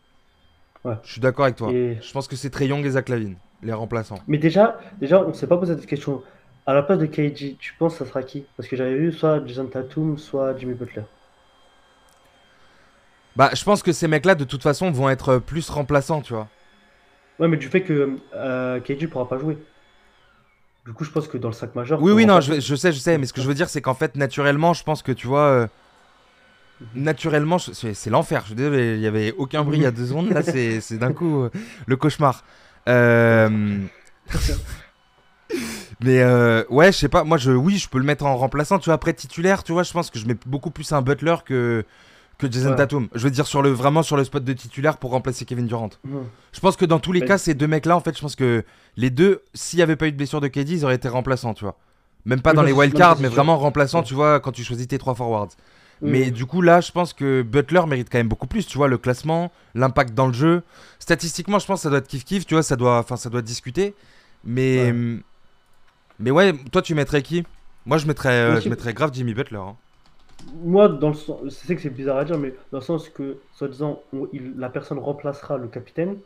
Ouais. 0.85 0.95
Je 1.03 1.13
suis 1.13 1.21
d'accord 1.21 1.45
avec 1.45 1.57
toi. 1.57 1.71
Et- 1.73 1.99
Je 2.01 2.13
pense 2.13 2.27
que 2.29 2.37
c'est 2.37 2.49
Trey 2.51 2.67
Young 2.69 2.85
et 2.87 2.91
Zach 2.91 3.09
Lavine, 3.11 3.37
les 3.63 3.73
remplaçants. 3.73 4.21
Mais 4.29 4.39
déjà, 4.39 4.79
déjà, 5.01 5.23
on 5.23 5.33
s'est 5.35 5.47
pas 5.47 5.57
posé 5.57 5.75
cette 5.75 5.87
question. 5.87 6.23
À 6.67 6.75
la 6.75 6.83
place 6.83 6.99
de 6.99 7.07
KG, 7.07 7.57
tu 7.59 7.75
penses 7.79 7.93
que 7.99 8.05
ça 8.05 8.11
sera 8.11 8.23
qui? 8.23 8.45
Parce 8.57 8.69
que 8.69 8.77
j'avais 8.77 8.97
vu 8.97 9.13
soit 9.13 9.45
Jason 9.47 9.67
Tatum, 9.67 10.19
soit 10.19 10.57
Jimmy 10.59 10.75
Butler. 10.75 11.05
Bah, 13.37 13.51
je 13.55 13.63
pense 13.65 13.83
que 13.83 13.93
ces 13.93 14.09
mecs-là, 14.09 14.35
de 14.35 14.45
toute 14.45 14.63
façon, 14.63 14.91
vont 14.91 15.11
être 15.11 15.39
plus 15.39 15.69
remplaçants, 15.69 16.23
tu 16.23 16.33
vois. 16.33 16.49
Ouais, 17.39 17.49
mais 17.49 17.57
du 17.59 17.69
fait 17.69 17.83
que 17.83 18.19
euh, 18.35 18.81
KG 18.81 19.09
pourra 19.09 19.29
pas 19.29 19.39
jouer. 19.39 19.59
Du 20.87 20.93
coup, 20.93 21.05
je 21.05 21.11
pense 21.11 21.29
que 21.29 21.37
dans 21.37 21.49
le 21.49 21.55
sac 21.55 21.75
majeur. 21.75 22.01
Oui, 22.01 22.13
oui, 22.13 22.25
non, 22.27 22.41
je, 22.41 22.61
je 22.61 22.75
sais, 22.77 22.93
je 22.93 22.99
sais. 22.99 23.19
Mais 23.19 23.27
ce 23.27 23.33
que 23.33 23.43
je 23.43 23.49
veux 23.49 23.55
dire, 23.55 23.69
c'est 23.69 23.83
qu'en 23.83 23.95
fait, 23.95 24.17
naturellement, 24.17 24.73
je 24.73 24.85
pense 24.85 25.03
que 25.03 25.13
tu 25.13 25.27
vois. 25.27 25.41
euh, 25.41 25.67
Mhm. 26.79 27.03
naturellement, 27.05 27.59
c'est 27.59 28.11
l'enfer. 28.11 28.43
Je 28.43 28.47
suis 28.49 28.55
désolé, 28.55 28.97
il 28.97 29.01
y 29.01 29.07
avait 29.07 29.33
aucun 29.39 29.65
bruit 29.65 29.79
il 29.79 29.83
y 29.83 29.87
a 29.87 29.91
deux 29.91 30.07
secondes. 30.07 30.29
Là, 30.31 30.43
c'est 30.43 30.81
c'est 30.83 30.99
d'un 30.99 31.13
coup 31.15 31.45
euh, 31.45 31.51
le 31.87 31.97
cauchemar. 31.97 32.45
Euh, 32.89 33.79
Mais 36.01 36.21
euh, 36.21 36.65
ouais, 36.69 36.93
je 36.93 36.99
sais 36.99 37.09
pas. 37.09 37.25
Moi, 37.25 37.39
je, 37.39 37.51
oui, 37.53 37.79
je 37.79 37.89
peux 37.89 37.99
le 37.99 38.05
mettre 38.05 38.25
en 38.27 38.37
remplaçant. 38.37 38.79
Tu 38.79 38.87
vois, 38.87 38.95
après 38.95 39.15
titulaire, 39.15 39.63
tu 39.65 39.73
vois, 39.73 39.83
je 39.83 39.93
pense 39.93 40.11
que 40.11 40.19
je 40.19 40.27
mets 40.27 40.37
beaucoup 40.47 40.71
plus 40.71 40.93
un 40.93 41.03
Butler 41.03 41.37
que 41.45 41.85
que 42.39 42.53
Jason 42.53 42.71
Ouais. 42.71 42.77
Tatum. 42.77 43.09
Je 43.15 43.25
veux 43.25 43.31
dire 43.31 43.47
sur 43.47 43.63
le 43.63 43.71
vraiment 43.71 44.03
sur 44.03 44.17
le 44.19 44.23
spot 44.25 44.45
de 44.45 44.53
titulaire 44.53 44.99
pour 44.99 45.13
remplacer 45.13 45.47
Kevin 45.47 45.67
Durant. 45.67 45.89
Je 46.53 46.61
pense 46.61 46.77
que 46.77 46.85
dans 46.85 46.99
tous 46.99 47.13
les 47.13 47.23
cas, 47.23 47.39
ces 47.39 47.55
deux 47.55 47.67
mecs-là, 47.67 47.97
en 47.97 48.01
fait, 48.01 48.15
je 48.15 48.21
pense 48.21 48.37
que 48.37 48.63
les 48.97 49.09
deux, 49.09 49.43
s'il 49.55 49.79
n'y 49.79 49.83
avait 49.83 49.97
pas 49.97 50.07
eu 50.07 50.13
de 50.13 50.19
blessure 50.19 50.43
de 50.43 50.49
KD, 50.49 50.69
ils 50.73 50.85
auraient 50.85 50.97
été 50.97 51.09
remplaçants, 51.09 51.55
tu 51.55 51.65
vois. 51.65 51.79
Même 52.27 52.43
pas 52.43 52.51
Oui, 52.51 52.57
dans 52.57 52.63
non, 52.63 52.67
les 52.67 52.73
wildcards, 52.75 53.21
mais 53.21 53.29
vraiment 53.29 53.57
remplaçants, 53.57 54.03
tu 54.03 54.13
vois, 54.13 54.39
quand 54.41 54.53
tu 54.53 54.65
choisis 54.65 54.87
tes 54.87 54.99
trois 54.99 55.15
forwards. 55.15 55.49
Mais 56.05 56.31
Mhm. 56.31 56.33
du 56.33 56.47
coup, 56.47 56.63
là, 56.63 56.81
je 56.81 56.93
pense 56.93 57.13
que 57.13 57.43
Butler 57.43 57.83
mérite 57.89 58.09
quand 58.11 58.19
même 58.19 58.29
beaucoup 58.29 58.47
plus, 58.47 58.67
tu 58.67 58.79
vois, 58.79 58.89
le 58.89 58.99
classement, 58.99 59.53
l'impact 59.75 60.15
dans 60.15 60.27
le 60.27 60.33
jeu. 60.33 60.63
Statistiquement, 60.99 61.59
je 61.59 61.67
pense 61.67 61.81
que 61.81 61.83
ça 61.85 61.91
doit 61.91 61.99
être 61.99 62.09
kiff-kiff, 62.11 62.45
tu 62.47 62.55
vois, 62.55 62.63
ça 62.63 62.77
doit, 62.77 63.05
ça 63.17 63.31
doit 63.31 63.43
discuter. 63.43 63.97
Mais, 64.45 64.93
Ouais. 64.93 65.07
mais 66.19 66.31
ouais, 66.31 66.53
toi, 66.73 66.83
tu 66.83 66.95
mettrais 66.95 67.23
qui? 67.23 67.45
Moi, 67.85 67.99
je 67.99 68.07
mettrais, 68.07 68.31
euh, 68.31 68.61
je 68.61 68.69
mettrais 68.69 68.95
grave 68.95 69.11
Jimmy 69.13 69.35
Butler. 69.35 69.59
hein. 69.59 69.77
Moi, 70.41 70.89
dans 70.89 71.09
le 71.09 71.15
sens, 71.15 71.41
je 71.45 71.49
sais 71.51 71.75
que 71.77 71.81
c'est 71.83 71.91
bizarre 71.91 72.19
à 72.19 72.25
dire, 72.25 72.39
mais 72.39 72.53
dans 72.71 72.79
le 72.79 72.85
sens 72.85 73.09
que, 73.09 73.43
soi-disant, 73.51 74.05
il- 74.33 74.55
la 74.57 74.71
personne 74.71 74.99
remplacera 74.99 75.57
le 75.59 75.69
capitaine, 75.69 76.23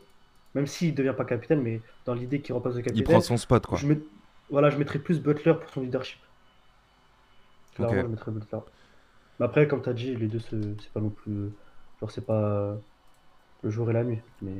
même 0.53 0.67
s'il 0.67 0.91
ne 0.91 0.95
devient 0.97 1.15
pas 1.17 1.25
capitaine, 1.25 1.61
mais 1.61 1.83
dans 2.05 2.13
l'idée 2.13 2.41
qu'il 2.41 2.53
remplace 2.55 2.75
le 2.75 2.81
Il 2.93 3.03
capitaine, 3.03 3.03
prend 3.03 3.21
son 3.21 3.37
spot, 3.37 3.65
quoi. 3.65 3.81
je, 3.81 3.87
met- 3.87 4.03
voilà, 4.49 4.69
je 4.69 4.77
mettrais 4.77 4.99
plus 4.99 5.21
Butler 5.21 5.55
pour 5.59 5.69
son 5.69 5.81
leadership. 5.81 6.21
Clairement, 7.75 8.03
je 8.03 8.07
mettrais 8.07 8.31
Butler. 8.31 8.59
Mais 9.41 9.45
après, 9.47 9.67
comme 9.67 9.81
tu 9.81 9.89
as 9.89 9.93
dit, 9.93 10.15
les 10.15 10.27
deux, 10.27 10.37
c'est 10.37 10.61
c'est 10.79 10.93
pas 10.93 10.99
non 10.99 11.09
plus. 11.09 11.49
Genre, 11.99 12.11
c'est 12.11 12.23
pas 12.27 12.77
le 13.63 13.69
jour 13.71 13.89
et 13.89 13.93
la 13.93 14.03
nuit. 14.03 14.19
Mais... 14.43 14.53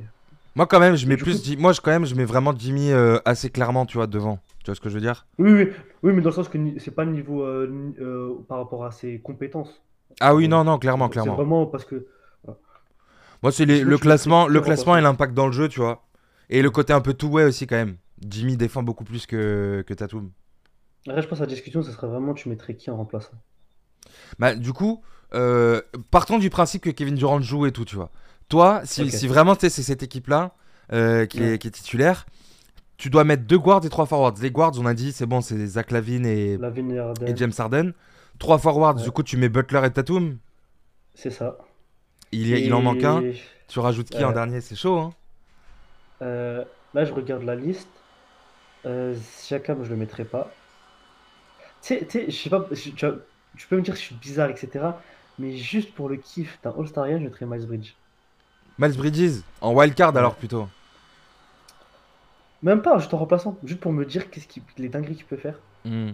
Moi, 0.56 0.66
quand 0.66 0.80
même, 0.80 0.96
je 0.96 1.06
mets 1.06 1.18
plus. 1.18 1.40
coup- 1.40 1.62
Moi, 1.62 1.72
je, 1.72 1.82
quand 1.82 1.92
même, 1.92 2.06
je 2.06 2.16
mets 2.16 2.26
vraiment 2.26 2.52
Jimmy 2.58 2.92
euh, 2.92 3.20
assez 3.24 3.52
clairement, 3.52 3.86
tu 3.86 3.98
vois, 3.98 4.08
devant. 4.08 4.40
Tu 4.64 4.66
vois 4.66 4.76
ce 4.76 4.82
que 4.82 4.90
je 4.90 4.96
veux 4.96 5.02
dire? 5.02 5.28
Oui, 5.38 5.52
oui, 5.52 5.70
oui, 6.02 6.14
mais 6.14 6.22
dans 6.24 6.32
le 6.32 6.36
sens 6.36 6.50
que 6.50 6.58
c'est 6.80 6.96
pas 6.96 7.06
le 7.06 7.12
niveau 7.12 7.44
euh, 7.44 7.94
euh, 8.00 8.34
par 8.48 8.58
rapport 8.58 8.84
à 8.84 8.90
ses 8.92 9.20
compétences. 9.20 9.84
Ah 10.20 10.34
oui, 10.34 10.48
non, 10.48 10.64
non, 10.64 10.80
clairement, 10.80 11.10
C'est 11.10 11.14
clairement. 11.14 11.36
vraiment 11.36 11.68
parce 11.68 11.86
que. 11.86 12.08
Moi, 13.44 13.52
c'est 13.52 13.68
le 13.68 13.98
classement, 14.00 14.48
le 14.48 14.62
classement 14.62 14.98
et 14.98 15.02
l'impact 15.02 15.36
dans 15.36 15.46
le 15.46 15.52
jeu, 15.52 15.70
tu 15.70 15.80
vois. 15.80 16.04
Et 16.50 16.64
le 16.64 16.72
côté 16.72 16.92
un 16.92 17.02
peu 17.02 17.14
two-way 17.14 17.44
aussi, 17.44 17.68
quand 17.68 17.76
même. 17.76 17.98
Jimmy 18.28 18.58
défend 18.58 18.82
beaucoup 18.82 19.04
plus 19.04 19.28
que, 19.28 19.84
que 19.86 19.94
Tatum. 19.94 20.32
Après, 21.08 21.22
je 21.22 21.28
pense 21.28 21.38
que 21.38 21.44
la 21.44 21.50
discussion, 21.50 21.84
ce 21.84 21.92
serait 21.92 22.08
vraiment 22.08 22.34
tu 22.34 22.50
mettrais 22.50 22.76
qui 22.76 22.90
en 22.90 22.98
remplaçant? 22.98 23.38
Bah, 24.40 24.56
du 24.56 24.74
coup, 24.74 25.02
euh, 25.34 25.82
partons 26.10 26.38
du 26.40 26.50
principe 26.50 26.84
que 26.84 26.90
Kevin 26.90 27.16
Durant 27.16 27.42
joue 27.42 27.66
et 27.66 27.72
tout, 27.72 27.86
tu 27.86 27.96
vois. 27.96 28.10
Toi, 28.50 28.82
si, 28.84 29.28
vraiment 29.28 29.56
sais, 29.56 29.70
c'est 29.70 29.84
cette 29.84 30.04
équipe-là 30.04 30.52
euh, 30.92 31.26
qui, 31.26 31.40
est, 31.42 31.52
Ouais. 31.52 31.58
qui 31.58 31.68
est 31.68 31.72
titulaire, 31.72 32.26
tu 32.98 33.10
dois 33.10 33.24
mettre 33.24 33.44
deux 33.44 33.58
guards 33.58 33.86
et 33.86 33.90
trois 33.90 34.06
forwards. 34.06 34.36
Les 34.42 34.52
guards, 34.52 34.74
on 34.78 34.86
a 34.86 34.94
dit, 34.94 35.12
c'est 35.12 35.26
bon, 35.26 35.42
c'est 35.42 35.66
Zach 35.66 35.92
Lavine 35.92 36.26
et, 36.26 36.58
Lavine 36.58 36.92
et 36.92 37.00
Harden, 37.00 37.28
et 37.28 37.36
James 37.38 37.54
Harden. 37.58 37.94
Trois 38.40 38.58
forwards, 38.60 38.96
Ouais. 38.98 39.04
du 39.04 39.12
coup, 39.12 39.24
tu 39.24 39.38
mets 39.38 39.50
Butler 39.50 39.82
et 39.86 39.92
Tatum. 39.92 40.38
c'est 41.16 41.30
ça. 41.32 41.58
Il, 42.34 42.74
en 42.74 42.82
manque 42.82 43.04
un. 43.04 43.22
Tu 43.68 43.80
rajoutes 43.80 44.10
qui 44.10 44.24
en 44.24 44.32
Euh, 44.32 44.34
dernier? 44.34 44.62
C'est 44.62 44.76
chaud, 44.76 44.98
hein 45.00 45.14
euh, 46.22 46.64
là, 46.94 47.04
je 47.06 47.12
regarde 47.14 47.44
la 47.44 47.56
liste. 47.56 47.90
Euh, 48.86 49.16
Siakam, 49.38 49.84
je 49.84 49.90
le 49.90 49.96
mettrai 49.98 50.24
pas. 50.26 50.52
Tu 51.82 51.98
sais, 52.10 52.26
je 52.30 52.36
sais 52.36 52.50
pas, 52.50 52.66
je- 52.72 52.90
tu, 52.92 53.06
vois, 53.06 53.16
tu 53.58 53.68
peux 53.68 53.78
me 53.78 53.82
dire 53.82 53.94
que 53.94 54.00
je 54.00 54.06
suis 54.06 54.16
bizarre, 54.16 54.50
etc. 54.50 55.00
Mais 55.40 55.58
juste 55.58 55.94
pour 55.94 56.10
le 56.10 56.18
kiff 56.18 56.60
d'un 56.64 56.74
All-Starien, 56.78 57.20
je 57.20 57.24
mettrais 57.24 57.46
Miles 57.46 57.66
Bridge. 57.66 57.94
Miles 58.78 58.98
Bridges, 58.98 59.44
en 59.62 59.74
wildcard 59.74 60.16
alors 60.18 60.36
plutôt. 60.36 60.68
Même 62.64 62.82
pas, 62.82 62.98
juste 63.00 63.14
en 63.14 63.18
remplaçant. 63.18 63.58
Juste 63.64 63.80
pour 63.80 63.92
me 63.92 64.06
dire 64.06 64.30
qu'est-ce 64.30 64.48
qu'il, 64.48 64.64
les 64.78 64.90
dingueries 64.90 65.16
qu'il 65.16 65.26
peut 65.26 65.38
faire. 65.38 65.56
Hmm. 65.86 66.12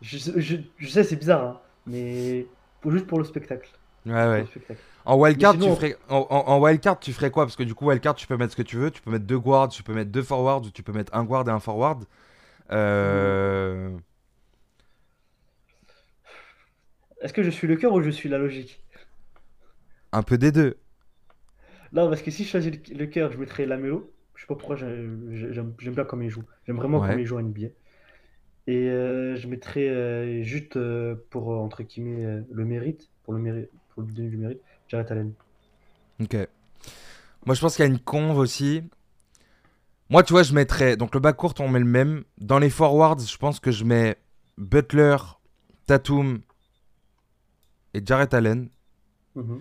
Je, 0.00 0.18
sais- 0.18 0.32
je, 0.40 0.56
je 0.78 0.88
sais, 0.88 1.04
c'est 1.04 1.16
bizarre, 1.16 1.44
hein, 1.44 1.60
mais 1.86 2.46
pour- 2.80 2.90
juste 2.92 3.06
pour 3.06 3.18
le 3.18 3.24
spectacle. 3.24 3.68
Ouais, 4.04 4.12
ouais. 4.12 4.40
le 4.40 4.46
spectacle. 4.46 4.80
En 5.04 5.16
wildcard, 5.16 5.54
tu 5.58 5.70
ferais... 5.70 5.96
en, 6.08 6.26
en- 6.28 6.48
en 6.48 6.60
wildcard, 6.60 6.98
tu 7.00 7.12
ferais 7.12 7.30
quoi? 7.30 7.44
Parce 7.44 7.56
que 7.56 7.62
du 7.62 7.74
coup, 7.74 7.86
wildcard, 7.88 8.14
tu 8.16 8.26
peux 8.26 8.36
mettre 8.36 8.52
ce 8.52 8.56
que 8.56 8.62
tu 8.62 8.76
veux. 8.76 8.90
Tu 8.90 9.00
peux 9.00 9.10
mettre 9.10 9.24
deux 9.24 9.38
guards, 9.38 9.68
tu 9.68 9.82
peux 9.82 9.94
mettre 9.94 10.10
deux 10.10 10.22
forwards, 10.22 10.62
ou 10.62 10.70
tu 10.70 10.82
peux 10.82 10.92
mettre 10.92 11.14
un 11.14 11.24
guard 11.24 11.48
et 11.48 11.52
un 11.52 11.60
forward. 11.60 12.04
Euh... 12.72 13.90
Est-ce 17.22 17.32
que 17.32 17.42
je 17.42 17.48
suis 17.50 17.66
le 17.66 17.76
cœur 17.76 17.94
ou 17.94 18.02
je 18.02 18.10
suis 18.10 18.28
la 18.28 18.36
logique? 18.38 18.82
Un 20.12 20.22
peu 20.22 20.38
des 20.38 20.52
deux. 20.52 20.78
Non, 21.92 22.08
parce 22.08 22.22
que 22.22 22.30
si 22.30 22.44
je 22.44 22.50
choisis 22.50 22.72
le, 22.72 22.94
le 22.98 23.06
cœur, 23.06 23.32
je 23.32 23.38
mettrais 23.38 23.66
Lamelo. 23.66 24.12
Je 24.34 24.42
sais 24.42 24.46
pas 24.46 24.54
pourquoi 24.56 24.76
j'ai- 24.76 25.08
j'ai- 25.32 25.52
j'aime 25.52 25.74
bien 25.94 26.04
comme 26.04 26.22
il 26.22 26.30
joue. 26.30 26.44
J'aime 26.66 26.76
vraiment 26.76 27.00
Ouais. 27.00 27.08
comme 27.08 27.18
il 27.18 27.26
joue 27.26 27.36
en 27.36 27.40
NBA. 27.40 27.68
Et 28.68 28.88
euh, 28.90 29.36
je 29.36 29.48
mettrais 29.48 29.88
euh, 29.88 30.42
juste 30.42 30.76
euh, 30.76 31.16
pour 31.30 31.48
entre 31.50 31.82
guillemets 31.84 32.44
le 32.50 32.64
mérite, 32.64 33.10
pour 33.24 33.34
le 33.34 33.40
mérite, 33.40 33.70
pour 33.90 34.02
lui 34.04 34.14
donner 34.14 34.30
du 34.30 34.38
mérite, 34.38 34.62
Jarrett 34.88 35.10
Allen. 35.12 35.34
Ok. 36.20 36.48
Moi, 37.46 37.54
je 37.54 37.60
pense 37.60 37.76
qu'il 37.76 37.84
y 37.84 37.88
a 37.88 37.90
une 37.90 37.98
conve 38.00 38.38
aussi. 38.38 38.82
Moi, 40.10 40.22
tu 40.22 40.32
vois, 40.32 40.42
je 40.42 40.52
mettrais. 40.54 40.96
Donc, 40.96 41.14
le 41.14 41.20
back 41.20 41.36
court, 41.36 41.54
on 41.60 41.68
met 41.68 41.78
le 41.78 41.84
même. 41.84 42.24
Dans 42.38 42.58
les 42.58 42.70
forwards, 42.70 43.18
je 43.20 43.36
pense 43.36 43.60
que 43.60 43.70
je 43.70 43.84
mets 43.84 44.16
Butler, 44.58 45.16
Tatum 45.86 46.40
et 47.94 48.02
Jarrett 48.04 48.32
Allen. 48.34 48.68
Mhm. 49.34 49.60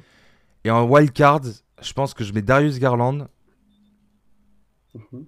Et 0.64 0.72
en 0.72 0.84
wildcard, 0.88 1.42
je 1.82 1.94
pense 1.94 2.14
que 2.14 2.24
je 2.24 2.34
mets 2.34 2.42
Darius 2.42 2.80
Garland 2.80 3.28
Mhm. 4.94 5.26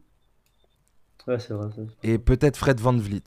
Ouais, 1.28 1.40
c'est 1.40 1.54
vrai. 1.54 1.70
c'est- 1.76 2.10
et 2.10 2.18
peut-être 2.18 2.58
Fred 2.58 2.80
Van 2.82 2.96
Vliet. 2.98 3.24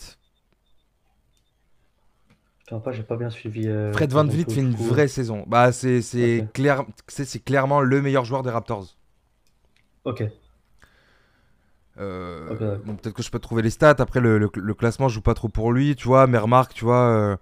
Pas, 2.68 2.90
j'ai 2.92 3.04
pas 3.04 3.16
bien 3.16 3.30
suivi. 3.30 3.68
euh, 3.68 3.92
Fred 3.92 4.12
Van 4.12 4.24
Vliet 4.26 4.44
fait 4.52 4.60
une 4.60 4.74
coup. 4.74 4.82
vraie 4.82 5.06
saison. 5.08 5.44
Bah, 5.46 5.70
c'est 5.72 6.02
c'est 6.02 6.40
Ok. 6.42 6.52
clair, 6.52 6.84
c'est 7.06 7.24
c'est 7.24 7.38
clairement 7.38 7.80
le 7.80 8.02
meilleur 8.02 8.24
joueur 8.24 8.42
des 8.42 8.50
Raptors. 8.50 8.96
Ok. 10.04 10.24
Euh, 11.98 12.76
bon, 12.84 12.96
peut-être 12.96 13.14
que 13.14 13.22
je 13.22 13.30
peux 13.30 13.38
trouver 13.38 13.62
les 13.62 13.70
stats. 13.70 13.94
Après, 14.00 14.20
le, 14.20 14.36
le- 14.38 14.50
le 14.54 14.74
classement, 14.74 15.08
je 15.08 15.14
joue 15.14 15.20
pas 15.22 15.32
trop 15.34 15.48
pour 15.48 15.72
lui. 15.72 15.96
Tu 15.96 16.06
vois, 16.08 16.26
mais 16.26 16.38
remarque, 16.38 16.74
tu 16.74 16.84
vois. 16.84 17.06
euh, 17.08 17.36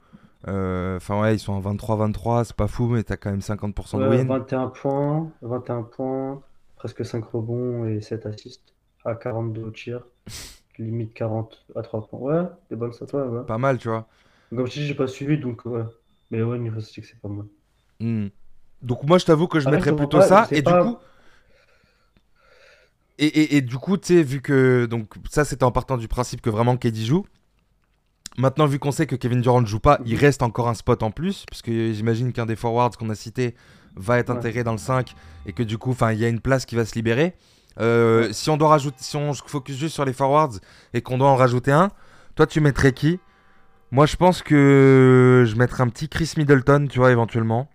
Enfin, 0.46 1.20
ouais, 1.20 1.34
ils 1.34 1.38
sont 1.38 1.52
en 1.52 1.60
23-23. 1.60 2.44
C'est 2.44 2.56
pas 2.56 2.66
fou, 2.68 2.88
mais 2.88 3.02
t'as 3.02 3.16
quand 3.16 3.30
même 3.30 3.40
50% 3.40 3.98
de 3.98 4.08
win. 4.08 4.26
21 4.28 4.68
points, 4.68 5.30
21 5.42 5.82
points, 5.82 6.42
presque 6.76 7.04
5 7.04 7.24
rebonds 7.24 7.86
et 7.86 8.00
7 8.00 8.26
assists 8.26 8.74
à 9.04 9.14
42 9.14 9.62
au 9.62 9.70
tir. 9.70 10.04
Limite 10.78 11.14
40 11.14 11.64
à 11.76 11.82
3 11.82 12.06
points. 12.08 12.18
Ouais, 12.20 12.48
des 12.70 12.76
bonnes 12.76 12.92
stats, 12.92 13.06
ouais, 13.16 13.22
ouais. 13.38 13.44
Pas 13.46 13.58
mal, 13.58 13.78
tu 13.78 13.88
vois. 13.88 14.06
Comme 14.50 14.66
je 14.66 14.72
dis, 14.72 14.86
j'ai 14.86 14.94
pas 14.94 15.06
suivi, 15.06 15.38
donc 15.38 15.64
ouais. 15.64 15.84
Mais 16.30 16.42
ouais, 16.42 16.58
niveau 16.58 16.80
statistique, 16.80 17.04
c'est 17.06 17.20
pas 17.20 17.28
mal. 17.28 17.46
Hmm. 18.00 18.28
Donc, 18.82 19.02
moi, 19.04 19.18
je 19.18 19.24
t'avoue 19.24 19.46
que 19.46 19.60
je 19.60 19.66
Après, 19.66 19.76
mettrais 19.78 19.90
je 19.92 19.96
plutôt 19.96 20.18
pas, 20.18 20.26
ça. 20.26 20.48
Et 20.50 20.56
du 20.56 20.62
pas. 20.64 20.84
coup. 20.84 20.96
Et, 23.18 23.26
et- 23.26 23.56
et 23.56 23.60
du 23.62 23.76
coup, 23.78 23.96
tu 23.96 24.08
sais, 24.16 24.22
vu 24.22 24.40
que. 24.42 24.86
Donc, 24.86 25.14
ça, 25.30 25.44
c'était 25.44 25.64
en 25.64 25.70
partant 25.72 25.96
du 25.96 26.08
principe 26.08 26.40
que 26.40 26.50
vraiment 26.50 26.76
KD 26.76 26.96
joue. 27.04 27.24
Maintenant, 28.36 28.66
vu 28.66 28.78
qu'on 28.78 28.90
sait 28.92 29.06
que 29.06 29.14
Kevin 29.16 29.40
Durant 29.40 29.60
ne 29.60 29.66
joue 29.66 29.78
pas, 29.80 29.98
il 30.04 30.16
reste 30.16 30.42
encore 30.42 30.68
un 30.68 30.74
spot 30.74 31.02
en 31.02 31.10
plus. 31.10 31.44
Puisque 31.50 31.70
j'imagine 31.70 32.32
qu'un 32.32 32.46
des 32.46 32.56
forwards 32.56 32.90
qu'on 32.98 33.08
a 33.10 33.14
cité 33.14 33.54
va 33.96 34.18
être 34.18 34.30
Ouais. 34.30 34.36
intégré 34.38 34.64
dans 34.64 34.72
le 34.72 34.78
5. 34.78 35.14
Et 35.46 35.52
que 35.52 35.62
du 35.62 35.78
coup, 35.78 35.94
il 36.12 36.18
y 36.18 36.24
a 36.24 36.28
une 36.28 36.40
place 36.40 36.66
qui 36.66 36.74
va 36.76 36.84
se 36.84 36.94
libérer. 36.94 37.34
Euh, 37.80 38.26
Ouais. 38.26 38.32
Si 38.32 38.50
on 38.50 38.56
doit 38.56 38.68
rajouter. 38.70 38.96
Si 39.00 39.16
on 39.16 39.32
focus 39.34 39.76
juste 39.76 39.94
sur 39.94 40.04
les 40.04 40.12
forwards 40.12 40.54
et 40.94 41.00
qu'on 41.02 41.18
doit 41.18 41.28
en 41.28 41.36
rajouter 41.36 41.70
un, 41.72 41.90
toi, 42.34 42.46
tu 42.46 42.60
mettrais 42.60 42.92
qui? 42.92 43.20
Moi, 43.92 44.06
je 44.06 44.16
pense 44.16 44.42
que 44.42 45.44
je 45.46 45.54
mettrais 45.56 45.82
un 45.84 45.88
petit 45.88 46.08
Chris 46.08 46.32
Middleton, 46.36 46.86
tu 46.90 46.98
vois, 46.98 47.12
éventuellement. 47.12 47.68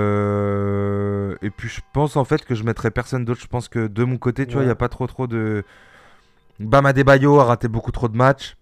Euh, 0.00 1.36
Et 1.42 1.50
puis 1.50 1.68
je 1.68 1.80
pense 1.92 2.16
en 2.16 2.24
fait 2.24 2.44
que 2.44 2.54
je 2.54 2.64
mettrais 2.64 2.90
personne 2.90 3.24
d'autre. 3.24 3.40
Je 3.40 3.46
pense 3.46 3.68
que 3.68 3.86
de 3.86 4.04
mon 4.04 4.18
côté, 4.18 4.46
tu 4.46 4.54
vois, 4.54 4.62
il 4.62 4.66
n'y 4.66 4.70
a 4.72 4.76
pas 4.76 4.88
trop 4.88 5.06
trop 5.06 5.26
de. 5.26 5.64
Bam 6.58 6.84
Adebayo 6.86 7.40
a 7.40 7.44
raté 7.44 7.68
beaucoup 7.68 7.92
trop 7.92 8.08
de 8.08 8.16
matchs. 8.16 8.56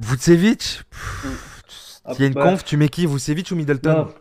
Vucevic? 0.00 0.82
S'il 2.12 2.20
y 2.20 2.24
a 2.24 2.26
une 2.26 2.34
conf, 2.34 2.64
tu 2.64 2.76
mets 2.76 2.88
qui 2.88 3.06
Vucevic 3.06 3.50
ou 3.50 3.54
Middleton? 3.54 3.94
non. 3.94 4.14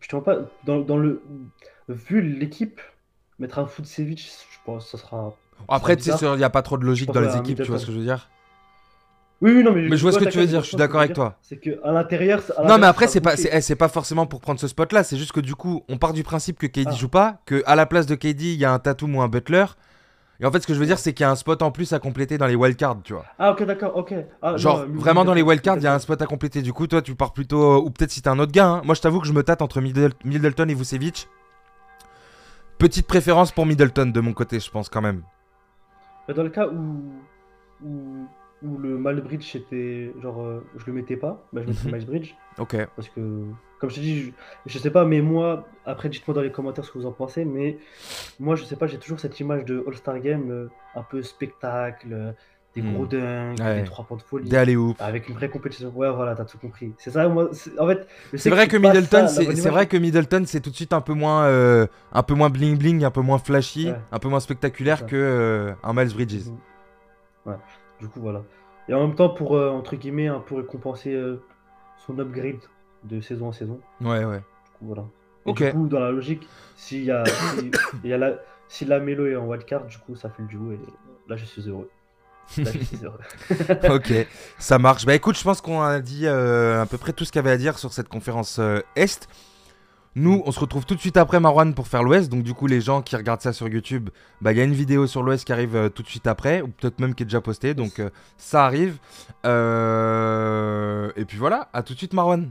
Je 0.00 0.08
te 0.08 0.16
mens 0.16 0.22
pas, 0.22 0.36
dans, 0.64 0.80
dans 0.80 0.96
le. 0.98 1.22
Vu 1.88 2.20
l'équipe, 2.22 2.80
mettre 3.38 3.58
un 3.58 3.66
foot 3.66 3.86
Cevic, 3.86 4.18
je 4.20 4.56
pense 4.64 4.84
que 4.84 4.90
ça 4.96 4.98
sera. 5.04 5.34
Après, 5.68 5.96
tu 5.96 6.02
sais, 6.04 6.12
il 6.20 6.36
n'y 6.36 6.44
a 6.44 6.50
pas 6.50 6.62
trop 6.62 6.78
de 6.78 6.84
logique 6.84 7.10
dans 7.10 7.20
les 7.20 7.36
équipes, 7.36 7.62
tu 7.62 7.68
vois 7.68 7.78
ce 7.78 7.86
que 7.86 7.92
je 7.92 7.98
veux 7.98 8.04
dire? 8.04 8.30
Oui, 9.40 9.52
oui, 9.52 9.62
non, 9.62 9.72
mais, 9.72 9.88
Mais 9.88 9.96
je 9.96 10.02
vois 10.02 10.12
ce 10.12 10.18
que 10.18 10.24
tu 10.24 10.38
veux 10.38 10.46
dire, 10.46 10.60
je 10.60 10.66
suis 10.68 10.76
que 10.76 10.78
d'accord 10.78 11.00
avec 11.00 11.12
toi. 11.14 11.38
C'est 11.42 11.58
qu'à 11.58 11.70
l'intérieur. 11.92 12.40
à 12.56 12.62
Non, 12.62 12.64
mais 12.64 12.68
l'intérieur, 12.68 12.88
après, 12.90 13.06
c'est 13.08 13.20
pas, 13.20 13.36
c'est, 13.36 13.70
eh, 13.70 13.74
pas 13.74 13.88
forcément 13.88 14.26
pour 14.26 14.40
prendre 14.40 14.60
ce 14.60 14.68
spot-là. 14.68 15.04
C'est 15.04 15.16
juste 15.16 15.32
que 15.32 15.40
du 15.40 15.54
coup, 15.54 15.84
on 15.88 15.98
part 15.98 16.12
du 16.12 16.22
principe 16.22 16.58
que 16.58 16.66
KD 16.66 16.86
Ah. 16.88 16.92
joue 16.92 17.08
pas, 17.08 17.40
que 17.44 17.62
à 17.66 17.74
la 17.74 17.84
place 17.84 18.06
de 18.06 18.14
KD, 18.14 18.54
il 18.54 18.58
y 18.58 18.64
a 18.64 18.72
un 18.72 18.78
Tatum 18.78 19.16
ou 19.16 19.22
un 19.22 19.28
Butler. 19.28 19.64
Et 20.40 20.46
en 20.46 20.50
fait, 20.50 20.60
ce 20.60 20.66
que 20.66 20.74
je 20.74 20.80
veux 20.80 20.86
dire, 20.86 20.98
c'est 20.98 21.12
qu'il 21.12 21.22
y 21.24 21.26
a 21.26 21.30
un 21.30 21.36
spot 21.36 21.62
en 21.62 21.70
plus 21.70 21.92
à 21.92 21.98
compléter 22.00 22.38
dans 22.38 22.46
les 22.46 22.56
wildcards, 22.56 23.02
tu 23.04 23.12
vois. 23.12 23.24
Ah, 23.38 23.52
ok, 23.52 23.62
d'accord, 23.64 23.96
ok. 23.96 24.14
Ah, 24.42 24.56
Genre, 24.56 24.86
non, 24.86 24.98
vraiment 25.00 25.24
dans 25.24 25.32
les 25.34 25.42
wildcards, 25.42 25.76
il 25.76 25.84
y 25.84 25.86
a 25.86 25.94
un 25.94 25.98
spot 26.00 26.20
à 26.20 26.26
compléter. 26.26 26.60
Du 26.60 26.72
coup, 26.72 26.86
toi, 26.88 27.02
tu 27.02 27.14
pars 27.14 27.32
plutôt. 27.32 27.82
Ou 27.84 27.90
peut-être 27.90 28.10
si 28.10 28.20
t'es 28.20 28.28
un 28.28 28.38
autre 28.40 28.50
gars. 28.52 28.66
hein. 28.68 28.82
Moi, 28.84 28.94
je 28.94 29.00
t'avoue 29.00 29.20
que 29.20 29.26
je 29.28 29.32
me 29.32 29.42
tâte 29.44 29.62
entre 29.62 29.80
Middle- 29.80 30.12
Middleton 30.24 30.68
et 30.68 30.74
Vucevic. 30.74 31.28
Petite 32.78 33.06
préférence 33.06 33.52
pour 33.52 33.64
Middleton 33.66 34.06
de 34.06 34.20
mon 34.20 34.32
côté, 34.32 34.58
je 34.58 34.70
pense 34.70 34.88
quand 34.88 35.00
même. 35.00 35.22
Dans 36.34 36.42
le 36.42 36.50
cas 36.50 36.66
où, 36.66 37.02
où, 37.84 38.26
où 38.64 38.78
le 38.78 38.96
Malbridge 38.98 39.54
était. 39.56 40.12
Genre, 40.22 40.40
euh, 40.42 40.64
je 40.76 40.86
le 40.86 40.92
mettais 40.92 41.16
pas, 41.16 41.46
bah, 41.52 41.60
je 41.62 41.68
mettrais 41.68 41.88
Mhm. 41.90 41.94
Miles 41.96 42.06
Bridge. 42.06 42.34
Ok. 42.58 42.76
Parce 42.96 43.08
que, 43.08 43.20
comme 43.80 43.90
je 43.90 43.94
te 43.96 44.00
dis, 44.00 44.20
je, 44.22 44.30
je 44.66 44.78
sais 44.78 44.90
pas, 44.90 45.04
mais 45.04 45.20
moi, 45.20 45.68
après, 45.84 46.08
dites-moi 46.08 46.34
dans 46.34 46.40
les 46.42 46.50
commentaires 46.52 46.84
ce 46.84 46.90
que 46.90 46.98
vous 46.98 47.06
en 47.06 47.12
pensez, 47.12 47.44
mais 47.44 47.78
moi, 48.40 48.54
je 48.56 48.64
sais 48.64 48.76
pas, 48.76 48.86
j'ai 48.86 48.98
toujours 48.98 49.20
cette 49.20 49.38
image 49.40 49.64
de 49.64 49.84
All-Star 49.86 50.18
Game, 50.20 50.50
euh, 50.50 50.68
un 50.94 51.02
peu 51.02 51.22
spectacle, 51.22 52.08
euh, 52.12 52.32
des 52.74 52.82
Hmm. 52.82 52.92
gros 52.94 53.06
Ouais. 53.06 53.76
des 53.82 53.84
trois 53.84 54.04
points 54.04 54.16
de 54.16 54.22
folie, 54.22 54.48
Des 54.48 54.56
avec 54.98 55.28
une 55.28 55.34
vraie 55.36 55.48
compétition. 55.48 55.92
Ouais, 55.94 56.10
voilà, 56.10 56.34
t'as 56.34 56.44
tout 56.44 56.58
compris. 56.58 56.92
C'est 56.98 57.10
ça, 57.12 57.28
moi, 57.28 57.48
en 57.78 57.86
fait, 57.86 58.06
C'est 58.36 58.50
vrai 58.50 58.66
que 58.66 58.76
Middleton, 58.76 59.28
c'est 59.28 59.68
vrai 59.70 59.86
que 59.86 59.96
Middleton, 59.96 60.42
c'est 60.46 60.60
tout 60.60 60.70
de 60.70 60.74
suite 60.74 60.92
un 60.92 61.00
peu 61.00 61.12
moins, 61.14 61.44
euh, 61.44 61.86
un 62.12 62.22
peu 62.24 62.34
moins 62.34 62.50
bling 62.50 62.76
bling, 62.76 63.04
un 63.04 63.12
peu 63.12 63.20
moins 63.20 63.38
flashy, 63.38 63.90
Ouais. 63.90 63.96
un 64.10 64.18
peu 64.18 64.28
moins 64.28 64.40
spectaculaire 64.40 65.06
que 65.06 65.14
euh, 65.14 65.72
un 65.84 65.92
Miles 65.92 66.12
Bridges. 66.14 66.46
Mhm. 66.48 66.58
Ouais, 67.46 67.54
du 68.00 68.08
coup, 68.08 68.20
voilà. 68.20 68.42
Et 68.88 68.94
en 68.94 69.06
même 69.06 69.16
temps, 69.16 69.30
pour, 69.30 69.56
euh, 69.56 69.70
entre 69.70 69.96
guillemets, 69.96 70.28
un 70.28 70.40
peu 70.40 70.56
récompenser 70.56 71.12
euh, 71.14 71.42
son 72.06 72.18
upgrade 72.18 72.60
de 73.04 73.20
saison 73.20 73.48
en 73.48 73.52
saison. 73.52 73.80
Ouais, 74.00 74.24
ouais. 74.24 74.38
Du 74.38 74.70
coup, 74.78 74.86
voilà. 74.86 75.04
Et 75.46 75.50
Ok. 75.50 75.62
du 75.62 75.72
coup, 75.72 75.88
dans 75.88 76.00
la 76.00 76.10
logique, 76.10 76.46
s'il 76.76 77.04
y 77.04 77.10
a, 77.10 77.24
si, 77.24 77.70
y 78.04 78.12
a 78.12 78.18
la, 78.18 78.34
si 78.68 78.84
la 78.84 79.00
Melo 79.00 79.26
est 79.26 79.36
en 79.36 79.46
wildcard, 79.46 79.86
du 79.86 79.98
coup, 79.98 80.14
ça 80.16 80.30
fait 80.30 80.42
le 80.42 80.48
duo 80.48 80.72
et 80.72 80.80
là, 81.28 81.36
je 81.36 81.44
suis 81.44 81.62
heureux. 81.68 81.90
Là, 82.58 82.70
je 82.72 82.78
suis 82.84 82.98
heureux. 83.02 83.20
ok, 83.96 84.26
ça 84.58 84.78
marche. 84.78 85.06
Bah 85.06 85.14
écoute, 85.14 85.38
je 85.38 85.44
pense 85.44 85.62
qu'on 85.62 85.80
a 85.80 86.00
dit 86.00 86.26
euh, 86.26 86.82
à 86.82 86.86
peu 86.86 86.98
près 86.98 87.14
tout 87.14 87.24
ce 87.24 87.32
qu'il 87.32 87.38
y 87.38 87.44
avait 87.44 87.50
à 87.52 87.56
dire 87.56 87.78
sur 87.78 87.92
cette 87.92 88.08
conférence 88.08 88.60
Est. 88.96 89.28
Nous, 90.16 90.42
on 90.46 90.52
se 90.52 90.60
retrouve 90.60 90.86
tout 90.86 90.94
de 90.94 91.00
suite 91.00 91.16
après 91.16 91.40
Marwan 91.40 91.74
pour 91.74 91.88
faire 91.88 92.02
l'Ouest. 92.04 92.30
Donc 92.30 92.44
du 92.44 92.54
coup, 92.54 92.66
les 92.68 92.80
gens 92.80 93.02
qui 93.02 93.16
regardent 93.16 93.40
ça 93.40 93.52
sur 93.52 93.66
YouTube, 93.68 94.10
bah 94.40 94.52
il 94.52 94.58
y 94.58 94.60
a 94.60 94.64
une 94.64 94.72
vidéo 94.72 95.06
sur 95.08 95.22
l'Ouest 95.24 95.44
qui 95.44 95.52
arrive 95.52 95.74
euh, 95.74 95.88
tout 95.88 96.02
de 96.04 96.08
suite 96.08 96.26
après, 96.28 96.62
ou 96.62 96.68
peut-être 96.68 97.00
même 97.00 97.14
qui 97.16 97.24
est 97.24 97.26
déjà 97.26 97.40
postée. 97.40 97.74
Donc 97.74 97.98
euh, 97.98 98.10
ça 98.36 98.64
arrive. 98.64 98.98
Euh, 99.44 101.10
Et 101.16 101.24
puis 101.24 101.36
voilà, 101.36 101.68
à 101.72 101.82
tout 101.82 101.94
de 101.94 101.98
suite 101.98 102.12
Marwan. 102.12 102.50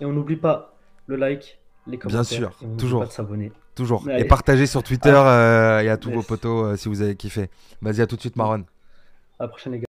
Et 0.00 0.06
on 0.06 0.12
n'oublie 0.12 0.36
pas 0.36 0.74
le 1.06 1.16
like, 1.16 1.58
les 1.86 1.98
commentaires. 1.98 2.24
sûr, 2.24 2.48
et 2.48 2.64
on 2.64 2.68
n'oublie 2.68 2.78
toujours. 2.78 3.00
pas 3.00 3.06
de 3.08 3.12
s'abonner. 3.12 3.52
Toujours. 3.74 4.04
Allez. 4.08 4.22
Et 4.22 4.24
partagez 4.24 4.66
sur 4.66 4.82
Twitter 4.82 5.12
euh, 5.14 5.80
et 5.80 5.90
à 5.90 5.96
tous 5.98 6.10
vos 6.10 6.22
potos 6.22 6.78
si 6.80 6.88
vous 6.88 7.02
avez 7.02 7.14
kiffé. 7.16 7.50
Vas-y, 7.82 8.00
à 8.00 8.06
tout 8.06 8.16
de 8.16 8.20
suite 8.20 8.36
Marwan. 8.36 8.64
À 9.38 9.44
la 9.44 9.48
prochaine, 9.48 9.72
les 9.72 9.80
gars. 9.80 9.89